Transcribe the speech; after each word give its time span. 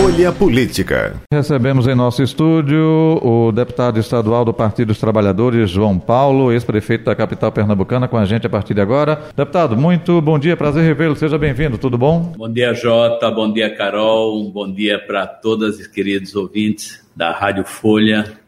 Folha 0.00 0.30
Política. 0.30 1.20
Recebemos 1.28 1.88
em 1.88 1.94
nosso 1.96 2.22
estúdio 2.22 3.18
o 3.20 3.50
deputado 3.50 3.98
estadual 3.98 4.44
do 4.44 4.54
Partido 4.54 4.88
dos 4.88 5.00
Trabalhadores, 5.00 5.68
João 5.68 5.98
Paulo, 5.98 6.52
ex-prefeito 6.52 7.06
da 7.06 7.16
capital 7.16 7.50
pernambucana, 7.50 8.06
com 8.06 8.16
a 8.16 8.24
gente 8.24 8.46
a 8.46 8.48
partir 8.48 8.74
de 8.74 8.80
agora. 8.80 9.20
Deputado, 9.36 9.76
muito 9.76 10.22
bom 10.22 10.38
dia, 10.38 10.56
prazer 10.56 10.84
revê-lo, 10.84 11.16
seja 11.16 11.36
bem-vindo, 11.36 11.76
tudo 11.78 11.98
bom? 11.98 12.32
Bom 12.36 12.48
dia, 12.48 12.72
Jota, 12.74 13.28
bom 13.28 13.52
dia, 13.52 13.74
Carol, 13.74 14.40
um 14.40 14.48
bom 14.48 14.72
dia 14.72 15.00
para 15.00 15.26
todas 15.26 15.80
os 15.80 15.88
queridos 15.88 16.32
ouvintes 16.36 17.04
da 17.16 17.32
Rádio 17.32 17.64
Folha, 17.64 18.38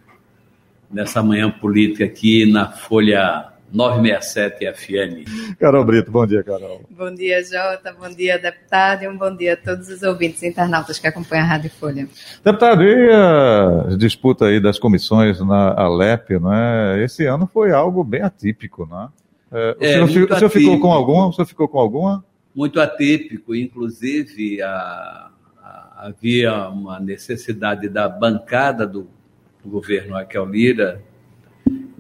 nessa 0.89 1.21
manhã 1.21 1.51
política 1.51 2.05
aqui 2.05 2.47
na 2.47 2.69
Folha 2.69 3.50
967 3.73 4.73
FM. 4.73 5.57
Carol 5.59 5.85
Brito, 5.85 6.11
bom 6.11 6.27
dia, 6.27 6.43
Carol. 6.43 6.83
Bom 6.91 7.15
dia, 7.15 7.43
Jota, 7.45 7.95
bom 7.99 8.09
dia, 8.09 8.39
deputado, 8.39 9.05
e 9.05 9.09
um 9.09 9.17
bom 9.17 9.35
dia 9.35 9.55
a 9.55 9.57
todos 9.57 9.89
os 9.89 10.03
ouvintes 10.03 10.43
internautas 10.43 10.99
que 10.99 11.07
acompanham 11.07 11.45
a 11.45 11.49
Rádio 11.49 11.71
Folha. 11.71 12.09
Deputado, 12.45 12.83
e 12.83 13.13
a 13.13 13.97
disputa 13.97 14.47
aí 14.47 14.61
das 14.61 14.79
comissões 14.79 15.41
na 15.41 15.73
Alep, 15.75 16.39
né? 16.41 17.03
Esse 17.05 17.27
ano 17.27 17.47
foi 17.47 17.71
algo 17.73 18.03
bem 18.03 18.23
atípico, 18.23 18.87
né? 18.91 19.09
É, 19.53 19.77
o, 19.79 19.85
é, 19.85 19.93
senhor, 19.93 20.05
o 20.05 20.13
senhor 20.13 20.33
atípico, 20.33 20.51
ficou 20.51 20.81
com 20.81 20.93
alguma? 20.93 21.29
O 21.29 21.33
senhor 21.33 21.47
ficou 21.47 21.69
com 21.69 21.79
alguma? 21.79 22.25
Muito 22.55 22.81
atípico, 22.81 23.55
inclusive 23.55 24.61
a, 24.63 25.31
a, 25.63 26.07
havia 26.09 26.69
uma 26.69 26.99
necessidade 26.99 27.89
da 27.89 28.09
bancada 28.09 28.87
do, 28.87 29.09
do 29.63 29.71
governo 29.71 30.15
Raquel 30.15 30.47
Lira 30.47 31.03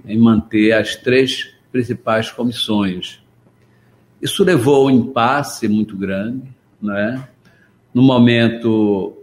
em 0.05 0.19
manter 0.19 0.73
as 0.73 0.97
três 0.97 1.59
principais 1.71 2.31
comissões. 2.31 3.23
Isso 4.21 4.45
levou 4.45 4.89
a 4.89 4.93
um 4.93 4.97
impasse 4.97 5.67
muito 5.69 5.97
grande, 5.97 6.49
né? 6.81 7.29
No 7.93 8.03
momento 8.03 9.17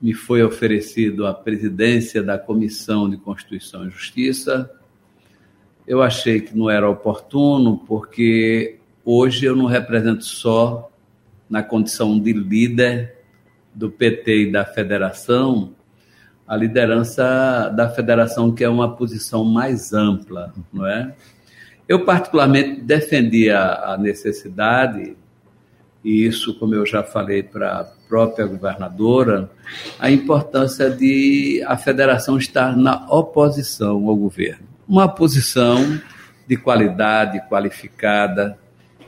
me 0.00 0.12
foi 0.12 0.42
oferecido 0.42 1.26
a 1.26 1.32
presidência 1.32 2.22
da 2.22 2.38
Comissão 2.38 3.08
de 3.08 3.16
Constituição 3.16 3.86
e 3.86 3.90
Justiça. 3.90 4.70
Eu 5.86 6.02
achei 6.02 6.40
que 6.40 6.56
não 6.56 6.68
era 6.68 6.88
oportuno, 6.88 7.78
porque 7.78 8.78
hoje 9.04 9.46
eu 9.46 9.56
não 9.56 9.66
represento 9.66 10.24
só 10.24 10.90
na 11.48 11.62
condição 11.62 12.18
de 12.18 12.32
líder 12.32 13.16
do 13.74 13.90
PT 13.90 14.42
e 14.42 14.52
da 14.52 14.64
federação, 14.64 15.74
a 16.46 16.56
liderança 16.56 17.72
da 17.74 17.88
federação, 17.88 18.52
que 18.52 18.62
é 18.62 18.68
uma 18.68 18.94
posição 18.94 19.44
mais 19.44 19.92
ampla, 19.92 20.52
não 20.72 20.86
é? 20.86 21.14
Eu, 21.88 22.04
particularmente, 22.04 22.80
defendi 22.80 23.50
a, 23.50 23.92
a 23.92 23.98
necessidade, 23.98 25.16
e 26.02 26.26
isso, 26.26 26.58
como 26.58 26.74
eu 26.74 26.84
já 26.84 27.02
falei 27.02 27.42
para 27.42 27.80
a 27.80 27.84
própria 27.84 28.46
governadora, 28.46 29.50
a 29.98 30.10
importância 30.10 30.90
de 30.90 31.62
a 31.66 31.76
federação 31.76 32.36
estar 32.36 32.76
na 32.76 33.06
oposição 33.10 34.08
ao 34.08 34.16
governo. 34.16 34.66
Uma 34.86 35.08
posição 35.08 35.98
de 36.46 36.56
qualidade, 36.56 37.40
qualificada, 37.48 38.58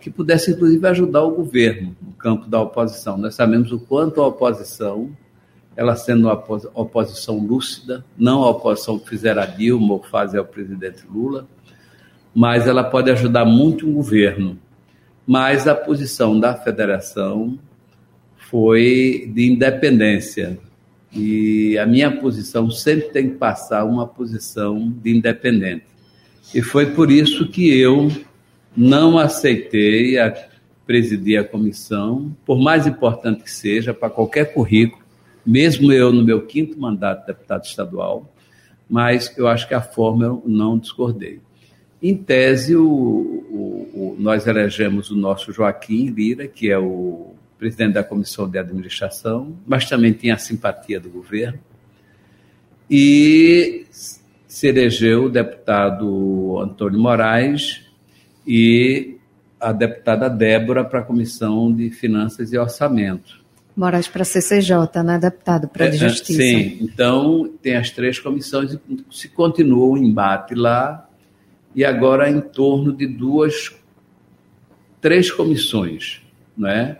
que 0.00 0.10
pudesse, 0.10 0.52
inclusive, 0.52 0.86
ajudar 0.86 1.22
o 1.22 1.32
governo 1.32 1.96
no 2.00 2.12
campo 2.12 2.46
da 2.46 2.60
oposição. 2.60 3.18
Nós 3.18 3.34
sabemos 3.34 3.72
o 3.72 3.80
quanto 3.80 4.22
a 4.22 4.26
oposição, 4.26 5.10
ela 5.76 5.96
sendo 5.96 6.28
uma 6.28 6.44
oposição 6.74 7.38
lúcida, 7.38 8.04
não 8.16 8.42
a 8.42 8.50
oposição 8.50 8.98
que 8.98 9.08
fizeram 9.08 9.42
a 9.42 9.46
Dilma 9.46 9.94
ou 9.94 10.02
fazem 10.02 10.38
ao 10.38 10.46
presidente 10.46 11.04
Lula, 11.10 11.46
mas 12.36 12.66
ela 12.66 12.84
pode 12.84 13.10
ajudar 13.10 13.46
muito 13.46 13.88
o 13.88 13.92
governo. 13.94 14.58
Mas 15.26 15.66
a 15.66 15.74
posição 15.74 16.38
da 16.38 16.54
federação 16.54 17.58
foi 18.36 19.32
de 19.34 19.50
independência. 19.50 20.58
E 21.10 21.78
a 21.78 21.86
minha 21.86 22.10
posição 22.10 22.70
sempre 22.70 23.08
tem 23.08 23.30
que 23.30 23.36
passar 23.36 23.86
uma 23.86 24.06
posição 24.06 24.94
de 25.02 25.16
independente. 25.16 25.86
E 26.54 26.60
foi 26.60 26.92
por 26.92 27.10
isso 27.10 27.48
que 27.48 27.74
eu 27.74 28.12
não 28.76 29.18
aceitei 29.18 30.18
a 30.18 30.30
presidir 30.86 31.40
a 31.40 31.44
comissão, 31.44 32.36
por 32.44 32.60
mais 32.60 32.86
importante 32.86 33.42
que 33.42 33.50
seja, 33.50 33.94
para 33.94 34.10
qualquer 34.10 34.52
currículo, 34.52 35.02
mesmo 35.44 35.90
eu 35.90 36.12
no 36.12 36.22
meu 36.22 36.42
quinto 36.42 36.78
mandato 36.78 37.22
de 37.22 37.28
deputado 37.28 37.64
estadual, 37.64 38.30
mas 38.88 39.34
eu 39.38 39.48
acho 39.48 39.66
que 39.66 39.72
a 39.72 39.80
forma 39.80 40.26
eu 40.26 40.42
não 40.44 40.78
discordei. 40.78 41.40
Em 42.02 42.16
tese, 42.16 42.76
o, 42.76 42.84
o, 42.84 43.90
o, 43.94 44.16
nós 44.18 44.46
elegemos 44.46 45.10
o 45.10 45.16
nosso 45.16 45.52
Joaquim 45.52 46.06
Lira, 46.06 46.46
que 46.46 46.70
é 46.70 46.78
o 46.78 47.34
presidente 47.58 47.94
da 47.94 48.04
comissão 48.04 48.48
de 48.48 48.58
administração, 48.58 49.56
mas 49.66 49.88
também 49.88 50.12
tem 50.12 50.30
a 50.30 50.38
simpatia 50.38 51.00
do 51.00 51.08
governo, 51.08 51.58
e 52.90 53.86
se 54.46 54.68
elegeu 54.68 55.24
o 55.24 55.30
deputado 55.30 56.58
Antônio 56.60 57.00
Moraes 57.00 57.82
e 58.46 59.16
a 59.60 59.72
deputada 59.72 60.28
Débora 60.28 60.84
para 60.84 61.00
a 61.00 61.02
Comissão 61.02 61.72
de 61.72 61.90
Finanças 61.90 62.52
e 62.52 62.58
Orçamento. 62.58 63.44
Moraes 63.76 64.08
para 64.08 64.22
a 64.22 64.24
CCJ, 64.24 65.02
né, 65.04 65.18
deputado, 65.18 65.68
para 65.68 65.84
a 65.84 65.88
é, 65.88 65.92
Justiça. 65.92 66.40
Sim, 66.40 66.78
então 66.80 67.50
tem 67.60 67.76
as 67.76 67.90
três 67.90 68.18
comissões 68.18 68.72
e 68.72 68.80
se 69.10 69.28
continua 69.28 69.86
o 69.88 69.98
embate 69.98 70.54
lá 70.54 71.05
e 71.76 71.84
agora 71.84 72.30
em 72.30 72.40
torno 72.40 72.90
de 72.90 73.06
duas, 73.06 73.76
três 74.98 75.30
comissões, 75.30 76.22
né? 76.56 76.96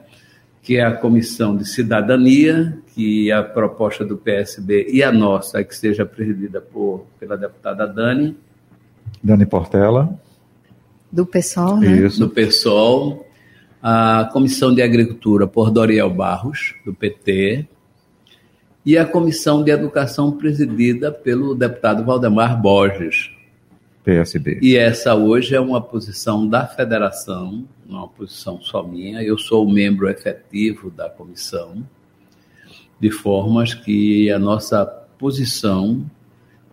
que 0.62 0.76
é 0.76 0.84
a 0.84 0.92
Comissão 0.92 1.56
de 1.56 1.64
Cidadania, 1.64 2.76
que 2.92 3.31
é 3.31 3.34
a 3.34 3.42
proposta 3.42 4.04
do 4.04 4.16
PSB 4.16 4.88
e 4.91 5.03
a 5.03 5.10
nossa 5.10 5.60
é 5.60 5.64
que 5.64 5.75
seja 5.75 6.04
presidida 6.04 6.60
por, 6.60 7.06
pela 7.20 7.38
deputada 7.38 7.87
Dani. 7.87 8.37
Dani 9.22 9.47
Portela. 9.47 10.20
Do 11.10 11.25
PSOL, 11.25 11.78
né? 11.78 11.97
Isso. 11.98 12.19
Do 12.19 12.28
PSOL. 12.28 13.25
A 13.81 14.28
Comissão 14.32 14.75
de 14.75 14.82
Agricultura 14.82 15.47
por 15.47 15.70
Doriel 15.70 16.10
Barros, 16.10 16.75
do 16.84 16.93
PT. 16.93 17.69
E 18.84 18.98
a 18.98 19.06
Comissão 19.06 19.62
de 19.62 19.70
Educação 19.70 20.32
presidida 20.32 21.12
pelo 21.12 21.54
deputado 21.54 22.04
Valdemar 22.04 22.60
Borges, 22.60 23.31
PSB. 24.06 24.61
E 24.62 24.77
essa 24.77 25.17
hoje 25.17 25.56
é 25.56 25.61
uma 25.61 25.81
posição 25.81 26.47
da 26.47 26.65
federação, 26.65 27.65
não 27.84 27.97
é 27.97 27.99
uma 28.03 28.09
posição 28.09 28.61
só 28.62 28.81
minha. 28.81 29.21
Eu 29.21 29.37
sou 29.37 29.67
o 29.67 29.71
membro 29.71 30.09
efetivo 30.09 30.93
da 30.93 31.11
comissão, 31.11 31.84
de 33.00 33.11
formas 33.11 33.75
que 33.75 34.31
a 34.31 34.39
nossa 34.39 34.87
posição 35.19 36.09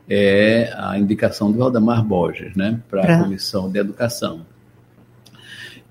é 0.08 0.72
a 0.78 0.96
indicação 1.00 1.52
do 1.52 1.58
Valdemar 1.58 2.06
Borges, 2.06 2.56
né, 2.56 2.80
para 2.88 3.02
a 3.02 3.24
comissão 3.24 3.68
de 3.72 3.80
educação. 3.80 4.46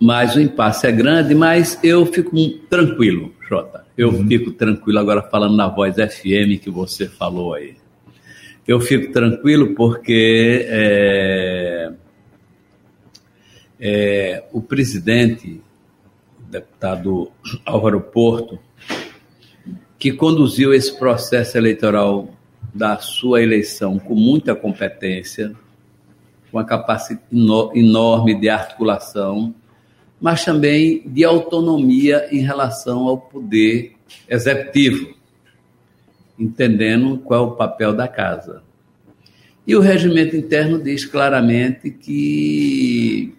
Mas 0.01 0.37
o 0.37 0.41
impasse 0.41 0.87
é 0.87 0.93
grande, 0.93 1.35
mas 1.35 1.77
eu 1.83 2.07
fico 2.07 2.37
tranquilo, 2.71 3.35
Jota. 3.49 3.85
Eu 3.99 4.11
uhum. 4.11 4.27
fico 4.29 4.53
tranquilo 4.53 5.01
agora 5.01 5.23
falando 5.23 5.57
na 5.57 5.67
voz 5.67 5.97
FM 5.97 6.61
que 6.63 6.71
você 6.71 7.09
falou 7.09 7.55
aí 7.55 7.82
eu 8.67 8.81
fico 8.81 9.13
tranquilo 9.13 9.75
porque 9.75 10.67
é, 10.69 11.93
é, 13.81 14.45
o 14.53 14.61
presidente, 14.61 15.61
o 16.41 16.51
deputado 16.51 17.33
Álvaro 17.67 18.01
Porto, 18.01 18.59
que 19.99 20.13
conduziu 20.13 20.73
esse 20.73 20.97
processo 20.99 21.57
eleitoral 21.57 22.29
da 22.75 22.99
sua 22.99 23.43
eleição 23.43 23.99
com 23.99 24.15
muita 24.15 24.55
competência, 24.55 25.55
com 26.51 26.59
uma 26.59 26.65
capacidade 26.65 27.27
enorme 27.75 28.35
de 28.39 28.49
articulação, 28.49 29.55
mas 30.21 30.45
também 30.45 31.03
de 31.05 31.25
autonomia 31.25 32.29
em 32.31 32.41
relação 32.41 33.09
ao 33.09 33.19
poder 33.19 33.97
executivo 34.29 35.22
entendendo 36.43 37.19
qual 37.19 37.45
é 37.45 37.47
o 37.49 37.57
papel 37.57 37.95
da 37.95 38.09
casa. 38.09 38.63
E 39.67 39.77
o 39.77 39.81
regimento 39.81 40.37
interno 40.37 40.83
diz 40.83 41.05
claramente 41.05 41.91
que 41.91 43.35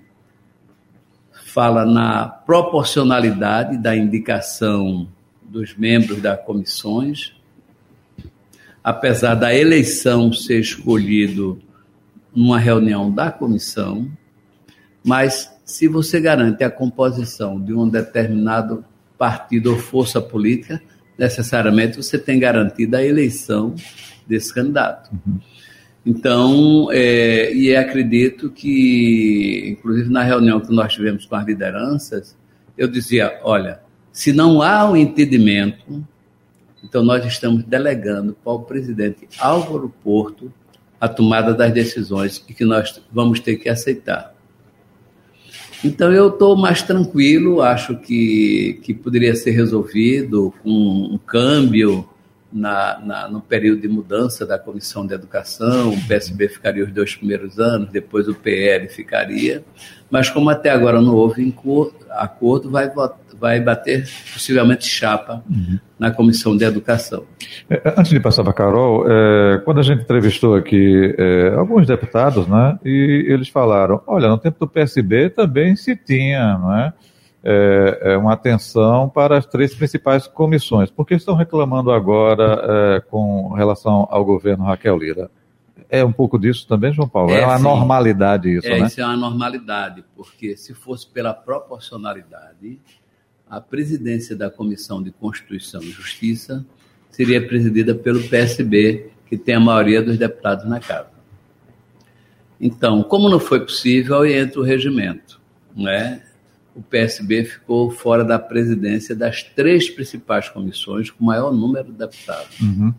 fala 1.31 1.85
na 1.85 2.27
proporcionalidade 2.27 3.77
da 3.77 3.95
indicação 3.95 5.07
dos 5.43 5.75
membros 5.77 6.21
das 6.21 6.41
comissões, 6.43 7.35
apesar 8.83 9.35
da 9.35 9.53
eleição 9.53 10.31
ser 10.33 10.59
escolhido 10.59 11.61
numa 12.33 12.57
reunião 12.57 13.11
da 13.11 13.29
comissão, 13.29 14.09
mas 15.03 15.53
se 15.63 15.87
você 15.87 16.19
garante 16.19 16.63
a 16.63 16.71
composição 16.71 17.61
de 17.61 17.73
um 17.73 17.87
determinado 17.87 18.83
partido 19.17 19.71
ou 19.71 19.77
força 19.77 20.21
política, 20.21 20.81
necessariamente 21.17 21.97
você 21.97 22.17
tem 22.17 22.39
garantida 22.39 22.97
a 22.97 23.05
eleição 23.05 23.75
desse 24.27 24.53
candidato. 24.53 25.11
Então, 26.05 26.89
é, 26.91 27.53
e 27.53 27.75
acredito 27.75 28.49
que, 28.49 29.69
inclusive 29.69 30.09
na 30.09 30.23
reunião 30.23 30.59
que 30.59 30.73
nós 30.73 30.93
tivemos 30.93 31.25
com 31.25 31.35
as 31.35 31.45
lideranças, 31.45 32.37
eu 32.77 32.87
dizia: 32.87 33.39
olha, 33.43 33.79
se 34.11 34.33
não 34.33 34.61
há 34.61 34.89
um 34.89 34.97
entendimento, 34.97 36.05
então 36.83 37.03
nós 37.03 37.25
estamos 37.25 37.63
delegando 37.63 38.35
para 38.43 38.53
o 38.53 38.63
presidente 38.63 39.27
Álvaro 39.39 39.93
Porto 40.03 40.51
a 40.99 41.07
tomada 41.07 41.53
das 41.53 41.71
decisões 41.71 42.43
e 42.47 42.53
que 42.53 42.65
nós 42.65 43.01
vamos 43.11 43.39
ter 43.39 43.55
que 43.55 43.69
aceitar. 43.69 44.32
Então 45.83 46.13
eu 46.13 46.29
estou 46.29 46.55
mais 46.55 46.81
tranquilo, 46.81 47.61
acho 47.61 47.97
que, 47.97 48.79
que 48.83 48.93
poderia 48.93 49.35
ser 49.35 49.51
resolvido 49.51 50.53
com 50.63 50.69
um 50.69 51.17
câmbio 51.17 52.07
na, 52.53 52.99
na, 52.99 53.27
no 53.27 53.41
período 53.41 53.81
de 53.81 53.87
mudança 53.87 54.45
da 54.45 54.59
Comissão 54.59 55.05
de 55.05 55.13
Educação, 55.13 55.89
o 55.89 56.07
PSB 56.07 56.47
ficaria 56.47 56.85
os 56.85 56.91
dois 56.91 57.15
primeiros 57.15 57.59
anos, 57.59 57.89
depois 57.89 58.27
o 58.27 58.35
PL 58.35 58.87
ficaria, 58.87 59.63
mas 60.09 60.29
como 60.29 60.49
até 60.49 60.69
agora 60.69 61.01
não 61.01 61.15
houve 61.15 61.53
acordo, 62.11 62.69
vai, 62.69 62.89
vai 63.43 63.59
bater 63.59 64.07
possivelmente 64.31 64.85
chapa 64.85 65.43
uhum. 65.49 65.77
na 65.99 66.11
Comissão 66.11 66.55
de 66.55 66.63
Educação. 66.63 67.25
É, 67.69 67.93
antes 67.97 68.09
de 68.09 68.19
passar 68.21 68.41
para 68.41 68.51
a 68.51 68.55
Carol, 68.55 69.03
é, 69.05 69.57
quando 69.65 69.81
a 69.81 69.83
gente 69.83 70.01
entrevistou 70.01 70.55
aqui 70.55 71.13
é, 71.17 71.53
alguns 71.57 71.85
deputados, 71.85 72.47
né, 72.47 72.79
e 72.85 73.25
eles 73.27 73.49
falaram, 73.49 74.01
olha, 74.07 74.29
no 74.29 74.37
tempo 74.37 74.57
do 74.61 74.65
PSB 74.65 75.29
também 75.29 75.75
se 75.75 75.93
tinha, 75.93 76.57
não 76.57 76.73
é? 76.73 76.93
é, 77.43 78.13
é, 78.13 78.17
uma 78.17 78.31
atenção 78.31 79.09
para 79.09 79.37
as 79.37 79.45
três 79.45 79.75
principais 79.75 80.25
comissões. 80.25 80.89
Por 80.89 81.05
que 81.05 81.13
estão 81.13 81.35
reclamando 81.35 81.91
agora 81.91 82.61
é, 82.63 83.01
com 83.01 83.49
relação 83.49 84.07
ao 84.09 84.23
governo 84.23 84.63
Raquel 84.63 84.97
Lira? 84.97 85.29
É 85.89 86.03
um 86.05 86.13
pouco 86.13 86.39
disso 86.39 86.65
também, 86.65 86.93
João 86.93 87.09
Paulo? 87.09 87.31
É, 87.31 87.41
é 87.41 87.45
uma 87.45 87.57
sim. 87.57 87.63
normalidade 87.63 88.55
isso, 88.55 88.67
é, 88.67 88.79
né? 88.79 88.87
Isso 88.87 89.01
é 89.01 89.05
uma 89.05 89.17
normalidade, 89.17 90.03
porque 90.15 90.55
se 90.55 90.73
fosse 90.73 91.05
pela 91.07 91.33
proporcionalidade, 91.33 92.79
a 93.53 93.61
presidência 93.61 94.35
da 94.35 94.49
Comissão 94.49 95.01
de 95.03 95.11
Constituição 95.11 95.79
e 95.83 95.91
Justiça 95.91 96.65
seria 97.11 97.45
presidida 97.45 97.93
pelo 97.93 98.27
PSB, 98.27 99.11
que 99.27 99.37
tem 99.37 99.53
a 99.53 99.59
maioria 99.59 100.01
dos 100.01 100.17
deputados 100.17 100.65
na 100.65 100.79
casa. 100.79 101.11
Então, 102.59 103.03
como 103.03 103.29
não 103.29 103.39
foi 103.39 103.59
possível, 103.59 104.25
entra 104.25 104.59
o 104.59 104.63
regimento, 104.63 105.39
né? 105.75 106.23
o 106.75 106.81
PSB 106.81 107.45
ficou 107.45 107.91
fora 107.91 108.23
da 108.23 108.39
presidência 108.39 109.15
das 109.15 109.43
três 109.43 109.87
principais 109.87 110.49
comissões 110.49 111.11
com 111.11 111.23
maior 111.23 111.53
número 111.53 111.91
de 111.91 111.99
deputados. 111.99 112.59
Uhum. 112.59 112.91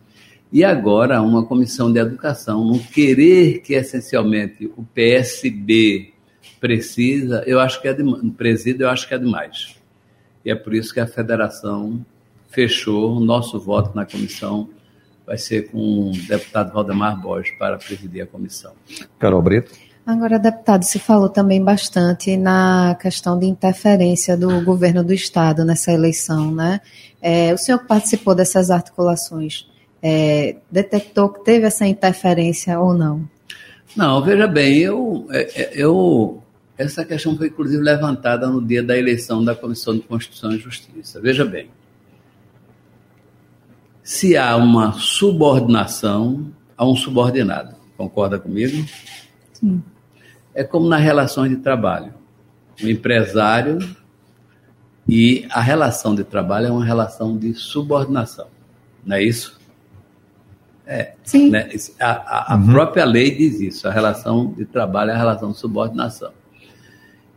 E 0.52 0.62
agora 0.62 1.20
uma 1.20 1.44
comissão 1.44 1.92
de 1.92 1.98
educação, 1.98 2.64
não 2.64 2.78
querer 2.78 3.58
que 3.58 3.74
essencialmente 3.74 4.70
o 4.76 4.84
PSB 4.84 6.12
precisa, 6.60 7.42
eu 7.44 7.58
acho 7.58 7.82
que 7.82 7.88
é 7.88 7.92
de, 7.92 8.04
presida, 8.36 8.84
eu 8.84 8.88
acho 8.88 9.08
que 9.08 9.14
é 9.14 9.18
demais. 9.18 9.82
E 10.44 10.50
é 10.50 10.54
por 10.54 10.74
isso 10.74 10.92
que 10.92 11.00
a 11.00 11.06
federação 11.06 12.04
fechou 12.48 13.16
o 13.16 13.20
nosso 13.20 13.58
voto 13.58 13.94
na 13.94 14.04
comissão 14.04 14.68
vai 15.26 15.38
ser 15.38 15.70
com 15.70 16.10
o 16.10 16.12
deputado 16.28 16.72
Valdemar 16.72 17.20
Borges 17.20 17.56
para 17.58 17.78
presidir 17.78 18.22
a 18.22 18.26
comissão. 18.26 18.72
Carol 19.18 19.42
Brito. 19.42 19.72
Agora, 20.06 20.38
deputado, 20.38 20.82
se 20.82 20.98
falou 20.98 21.30
também 21.30 21.64
bastante 21.64 22.36
na 22.36 22.94
questão 23.00 23.38
de 23.38 23.46
interferência 23.46 24.36
do 24.36 24.62
governo 24.62 25.02
do 25.02 25.14
Estado 25.14 25.64
nessa 25.64 25.92
eleição, 25.92 26.54
né? 26.54 26.82
É, 27.22 27.54
o 27.54 27.56
senhor 27.56 27.78
que 27.78 27.86
participou 27.86 28.34
dessas 28.34 28.70
articulações, 28.70 29.66
é, 30.02 30.56
detectou 30.70 31.30
que 31.30 31.42
teve 31.42 31.66
essa 31.66 31.86
interferência 31.86 32.78
ou 32.78 32.92
não? 32.92 33.26
Não, 33.96 34.22
veja 34.22 34.46
bem, 34.46 34.76
eu, 34.76 35.26
é, 35.30 35.62
é, 35.62 35.70
eu, 35.72 36.42
essa 36.76 37.04
questão 37.04 37.36
foi 37.36 37.48
inclusive 37.48 37.82
levantada 37.82 38.48
no 38.48 38.64
dia 38.64 38.82
da 38.82 38.96
eleição 38.96 39.44
da 39.44 39.54
Comissão 39.54 39.94
de 39.94 40.02
Constituição 40.02 40.52
e 40.52 40.58
Justiça. 40.58 41.20
Veja 41.20 41.44
bem, 41.44 41.70
se 44.02 44.36
há 44.36 44.56
uma 44.56 44.92
subordinação 44.92 46.52
a 46.76 46.84
um 46.84 46.96
subordinado, 46.96 47.76
concorda 47.96 48.38
comigo? 48.38 48.84
Sim. 49.52 49.82
É 50.52 50.64
como 50.64 50.88
nas 50.88 51.00
relações 51.00 51.50
de 51.50 51.56
trabalho. 51.56 52.12
O 52.82 52.88
empresário 52.88 53.78
e 55.08 55.46
a 55.50 55.60
relação 55.60 56.14
de 56.14 56.24
trabalho 56.24 56.66
é 56.66 56.70
uma 56.70 56.84
relação 56.84 57.38
de 57.38 57.54
subordinação. 57.54 58.48
Não 59.04 59.16
é 59.16 59.22
isso? 59.22 59.60
É. 60.86 61.14
Sim. 61.22 61.50
Né? 61.50 61.70
A, 62.00 62.10
a, 62.10 62.54
a 62.54 62.56
uhum. 62.56 62.66
própria 62.66 63.04
lei 63.04 63.34
diz 63.34 63.60
isso. 63.60 63.88
A 63.88 63.92
relação 63.92 64.52
de 64.52 64.64
trabalho 64.66 65.10
é 65.10 65.14
a 65.14 65.18
relação 65.18 65.52
de 65.52 65.58
subordinação. 65.58 66.32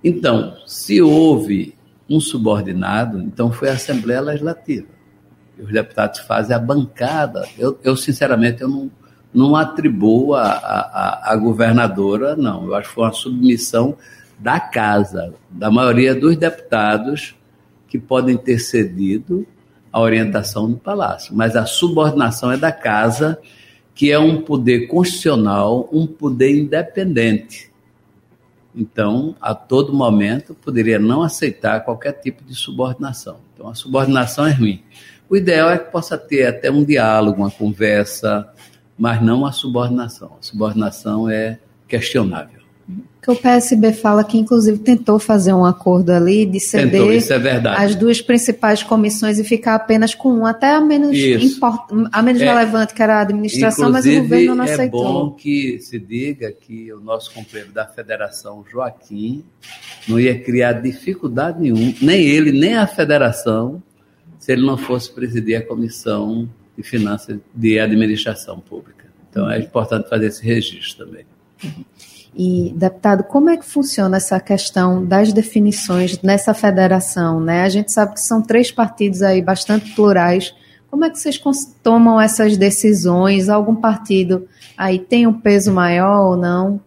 Então, 0.04 0.56
se 0.66 1.02
houve 1.02 1.76
um 2.10 2.20
subordinado, 2.20 3.20
então 3.22 3.52
foi 3.52 3.70
a 3.70 3.74
Assembleia 3.74 4.22
Legislativa. 4.22 4.88
E 5.58 5.62
os 5.62 5.72
deputados 5.72 6.20
fazem 6.20 6.56
a 6.56 6.60
bancada. 6.60 7.48
Eu, 7.58 7.78
eu 7.84 7.96
sinceramente, 7.96 8.62
eu 8.62 8.70
não, 8.70 8.92
não 9.34 9.56
atribuo 9.56 10.36
a, 10.36 10.44
a, 10.44 11.34
a, 11.34 11.36
governadora, 11.36 12.36
não. 12.36 12.66
Eu 12.66 12.76
acho 12.76 12.90
que 12.90 12.96
foi 12.96 13.04
uma 13.06 13.14
submissão 13.14 13.98
da 14.40 14.60
casa, 14.60 15.34
da 15.50 15.72
maioria 15.72 16.14
dos 16.14 16.38
deputados 16.38 17.36
que 17.88 17.98
podem 17.98 18.38
ter 18.38 18.60
cedido 18.60 19.48
a 19.92 20.00
orientação 20.00 20.70
do 20.70 20.78
Palácio. 20.78 21.36
Mas 21.36 21.56
a 21.56 21.66
subordinação 21.66 22.52
é 22.52 22.58
da 22.58 22.72
casa, 22.72 23.40
que 23.96 24.12
é 24.12 24.20
um 24.20 24.42
poder 24.42 24.88
constitucional, 24.88 25.90
um 25.92 26.06
poder 26.06 26.56
independente. 26.56 27.72
Então, 28.78 29.36
a 29.42 29.56
todo 29.56 29.92
momento, 29.92 30.54
poderia 30.54 31.00
não 31.00 31.24
aceitar 31.24 31.84
qualquer 31.84 32.12
tipo 32.12 32.44
de 32.44 32.54
subordinação. 32.54 33.40
Então, 33.54 33.68
a 33.68 33.74
subordinação 33.74 34.46
é 34.46 34.52
ruim. 34.52 34.84
O 35.28 35.36
ideal 35.36 35.72
é 35.72 35.80
que 35.80 35.92
possa 35.92 36.16
ter 36.16 36.46
até 36.46 36.70
um 36.70 36.84
diálogo, 36.84 37.42
uma 37.42 37.50
conversa, 37.50 38.48
mas 38.96 39.20
não 39.20 39.48
a 39.48 39.52
subordinação. 39.52 40.38
A 40.40 40.44
subordinação 40.44 41.28
é 41.28 41.58
questionável. 41.88 42.57
Que 43.22 43.32
o 43.32 43.36
PSB 43.36 43.92
fala 43.92 44.24
que, 44.24 44.38
inclusive, 44.38 44.78
tentou 44.78 45.20
fazer 45.20 45.54
um 45.54 45.66
acordo 45.66 46.12
ali 46.12 46.46
de 46.46 46.62
ceder 46.62 46.92
tentou, 46.92 47.12
é 47.12 47.40
verdade. 47.40 47.84
as 47.84 47.94
duas 47.94 48.22
principais 48.22 48.82
comissões 48.82 49.38
e 49.38 49.44
ficar 49.44 49.76
apenas 49.76 50.16
com 50.16 50.30
uma, 50.30 50.52
até 50.52 50.74
a 50.74 50.80
menos, 50.80 51.18
import, 51.18 51.92
a 52.10 52.22
menos 52.22 52.42
é, 52.42 52.46
relevante, 52.46 52.94
que 52.94 53.04
era 53.04 53.18
a 53.18 53.22
administração, 53.22 53.92
mas 53.92 54.06
o 54.06 54.22
governo 54.22 54.56
não 54.56 54.64
aceitou. 54.64 55.02
É 55.02 55.04
bom 55.04 55.32
que 55.32 55.78
se 55.80 56.00
diga 56.00 56.50
que 56.54 56.94
o 56.94 57.02
nosso 57.02 57.34
companheiro 57.34 57.74
da 57.74 57.86
federação, 57.86 58.64
Joaquim, 58.72 59.44
não 60.08 60.18
ia 60.18 60.40
criar 60.40 60.74
dificuldade 60.74 61.60
nenhuma, 61.60 61.94
nem 62.02 62.26
ele, 62.26 62.58
nem 62.58 62.78
a 62.78 62.88
federação, 62.88 63.84
se 64.40 64.54
ele 64.54 64.66
não 64.66 64.78
fosse 64.78 65.12
presidir 65.12 65.58
a 65.58 65.62
comissão 65.62 66.50
de 66.78 66.84
finanças 66.84 67.38
de 67.54 67.78
administração 67.78 68.62
pública. 68.62 69.08
Então 69.30 69.52
é 69.52 69.60
importante 69.60 70.08
fazer 70.08 70.28
esse 70.28 70.46
registro 70.46 71.06
também. 71.06 71.26
E, 72.40 72.72
deputado, 72.76 73.24
como 73.24 73.50
é 73.50 73.58
que 73.58 73.66
funciona 73.66 74.18
essa 74.18 74.40
questão 74.40 75.04
das 75.04 75.34
definições 75.34 76.22
nessa 76.22 76.54
federação? 76.54 77.40
Né? 77.42 77.64
A 77.64 77.70
gente 77.70 77.92
sabe 77.92 78.14
que 78.14 78.20
são 78.20 78.44
três 78.44 78.72
partidos 78.72 79.24
aí 79.24 79.42
bastante 79.42 79.92
plurais. 79.96 80.54
Como 80.88 81.04
é 81.04 81.10
que 81.10 81.18
vocês 81.18 81.42
tomam 81.82 82.22
essas 82.22 82.56
decisões? 82.56 83.50
Algum 83.50 83.76
partido 83.76 84.48
aí 84.78 85.00
tem 85.00 85.26
um 85.26 85.34
peso 85.34 85.74
maior 85.74 86.30
ou 86.30 86.38
não? 86.38 86.80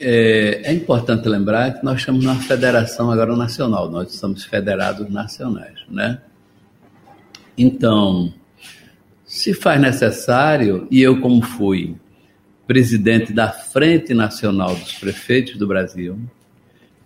É, 0.00 0.62
é, 0.64 0.72
importante 0.72 1.28
lembrar 1.28 1.74
que 1.74 1.84
nós 1.84 1.98
estamos 1.98 2.24
numa 2.24 2.36
federação 2.36 3.10
agora 3.10 3.36
nacional, 3.36 3.90
nós 3.90 4.12
somos 4.14 4.44
federados 4.44 5.10
nacionais, 5.10 5.80
né? 5.90 6.20
Então, 7.56 8.32
se 9.26 9.52
faz 9.52 9.78
necessário, 9.78 10.86
e 10.90 11.02
eu, 11.02 11.20
como 11.20 11.42
fui 11.42 11.96
presidente 12.68 13.32
da 13.32 13.50
Frente 13.50 14.12
Nacional 14.12 14.74
dos 14.74 14.92
Prefeitos 14.92 15.56
do 15.56 15.66
Brasil, 15.66 16.20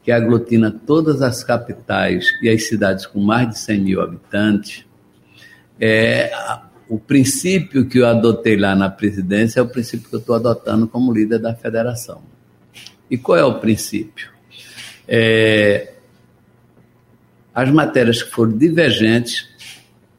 que 0.03 0.11
aglutina 0.11 0.73
todas 0.73 1.23
as 1.23 1.45
capitais 1.45 2.27
e 2.43 2.51
as 2.51 2.65
cidades 2.65 3.07
com 3.07 3.21
mais 3.21 3.49
de 3.49 3.59
100 3.61 3.81
mil 3.81 4.01
habitantes, 4.03 4.85
é, 5.81 6.33
o 6.89 6.99
princípio 6.99 7.89
que 7.89 7.99
eu 7.99 8.09
adotei 8.09 8.57
lá 8.57 8.75
na 8.75 8.91
presidência 8.91 9.61
é 9.61 9.63
o 9.63 9.69
princípio 9.69 10.09
que 10.09 10.17
eu 10.17 10.19
estou 10.19 10.35
adotando 10.35 10.89
como 10.89 11.15
líder 11.15 11.39
da 11.39 11.55
federação. 11.55 12.23
E 13.09 13.17
qual 13.17 13.39
é 13.39 13.45
o 13.45 13.61
princípio? 13.61 14.31
É, 15.07 15.93
as 17.55 17.71
matérias 17.71 18.21
que 18.21 18.33
forem 18.33 18.59
divergentes 18.59 19.49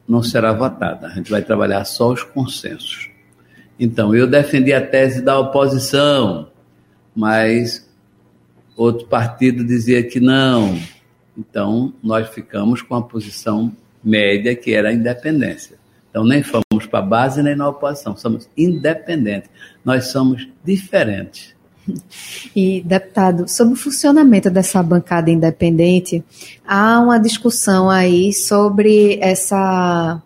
não 0.07 0.23
será 0.23 0.53
votada. 0.53 1.07
A 1.07 1.09
gente 1.09 1.29
vai 1.29 1.41
trabalhar 1.41 1.83
só 1.83 2.13
os 2.13 2.23
consensos. 2.23 3.12
Então, 3.79 4.15
eu 4.15 4.27
defendi 4.27 4.71
a 4.73 4.85
tese 4.85 5.21
da 5.21 5.39
oposição, 5.39 6.47
mas 7.15 7.89
outro 8.75 9.07
partido 9.07 9.63
dizia 9.63 10.03
que 10.03 10.19
não. 10.19 10.77
Então, 11.37 11.93
nós 12.01 12.29
ficamos 12.29 12.81
com 12.81 12.95
a 12.95 13.01
posição 13.01 13.71
média, 14.03 14.55
que 14.55 14.73
era 14.73 14.89
a 14.89 14.93
independência. 14.93 15.77
Então, 16.09 16.23
nem 16.23 16.43
fomos 16.43 16.85
para 16.89 16.99
a 16.99 17.01
base 17.01 17.41
nem 17.41 17.55
na 17.55 17.67
oposição, 17.67 18.15
somos 18.15 18.47
independentes. 18.55 19.49
Nós 19.83 20.07
somos 20.07 20.47
diferentes. 20.63 21.53
E, 22.55 22.81
deputado, 22.81 23.47
sobre 23.49 23.73
o 23.73 23.77
funcionamento 23.77 24.49
dessa 24.49 24.81
bancada 24.81 25.29
independente, 25.29 26.23
há 26.65 26.99
uma 26.99 27.17
discussão 27.17 27.89
aí 27.89 28.31
sobre 28.31 29.17
essa, 29.19 30.21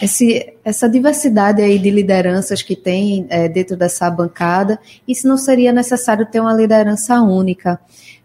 esse, 0.00 0.54
essa 0.64 0.88
diversidade 0.88 1.60
aí 1.60 1.78
de 1.78 1.90
lideranças 1.90 2.62
que 2.62 2.74
tem 2.74 3.26
é, 3.28 3.48
dentro 3.48 3.76
dessa 3.76 4.10
bancada, 4.10 4.78
e 5.06 5.14
se 5.14 5.26
não 5.26 5.36
seria 5.36 5.72
necessário 5.72 6.26
ter 6.26 6.40
uma 6.40 6.54
liderança 6.54 7.20
única. 7.20 7.78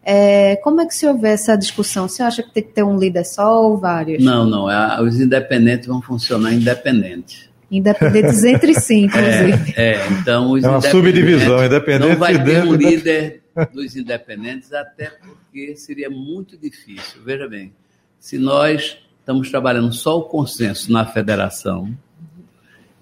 É, 0.05 0.57
como 0.57 0.81
é 0.81 0.85
que 0.85 0.93
se 0.93 1.07
houver 1.07 1.33
essa 1.33 1.55
discussão? 1.55 2.07
Você 2.07 2.21
acha 2.21 2.43
que 2.43 2.53
tem 2.53 2.63
que 2.63 2.71
ter 2.71 2.83
um 2.83 2.97
líder 2.97 3.25
só 3.25 3.63
ou 3.63 3.77
vários? 3.77 4.23
Não, 4.23 4.45
não. 4.45 4.69
É, 4.69 5.01
os 5.01 5.19
independentes 5.19 5.87
vão 5.87 6.01
funcionar 6.01 6.53
independentes. 6.53 7.49
Independentes 7.71 8.43
entre 8.45 8.73
si, 8.73 8.95
inclusive. 8.95 9.73
É, 9.75 9.93
é 9.93 10.07
então 10.11 10.51
os 10.51 10.63
é 10.63 10.69
uma 10.69 10.81
subdivisão, 10.81 11.63
independente 11.65 12.09
Não 12.09 12.17
vai 12.17 12.41
ter 12.43 12.63
um 12.63 12.73
líder 12.73 13.43
dos 13.73 13.95
independentes, 13.95 14.73
até 14.73 15.11
porque 15.21 15.75
seria 15.75 16.09
muito 16.09 16.57
difícil. 16.57 17.21
Veja 17.23 17.47
bem, 17.47 17.73
se 18.19 18.37
nós 18.37 18.97
estamos 19.23 19.49
trabalhando 19.49 19.93
só 19.93 20.19
o 20.19 20.23
consenso 20.23 20.91
na 20.91 21.05
federação, 21.05 21.97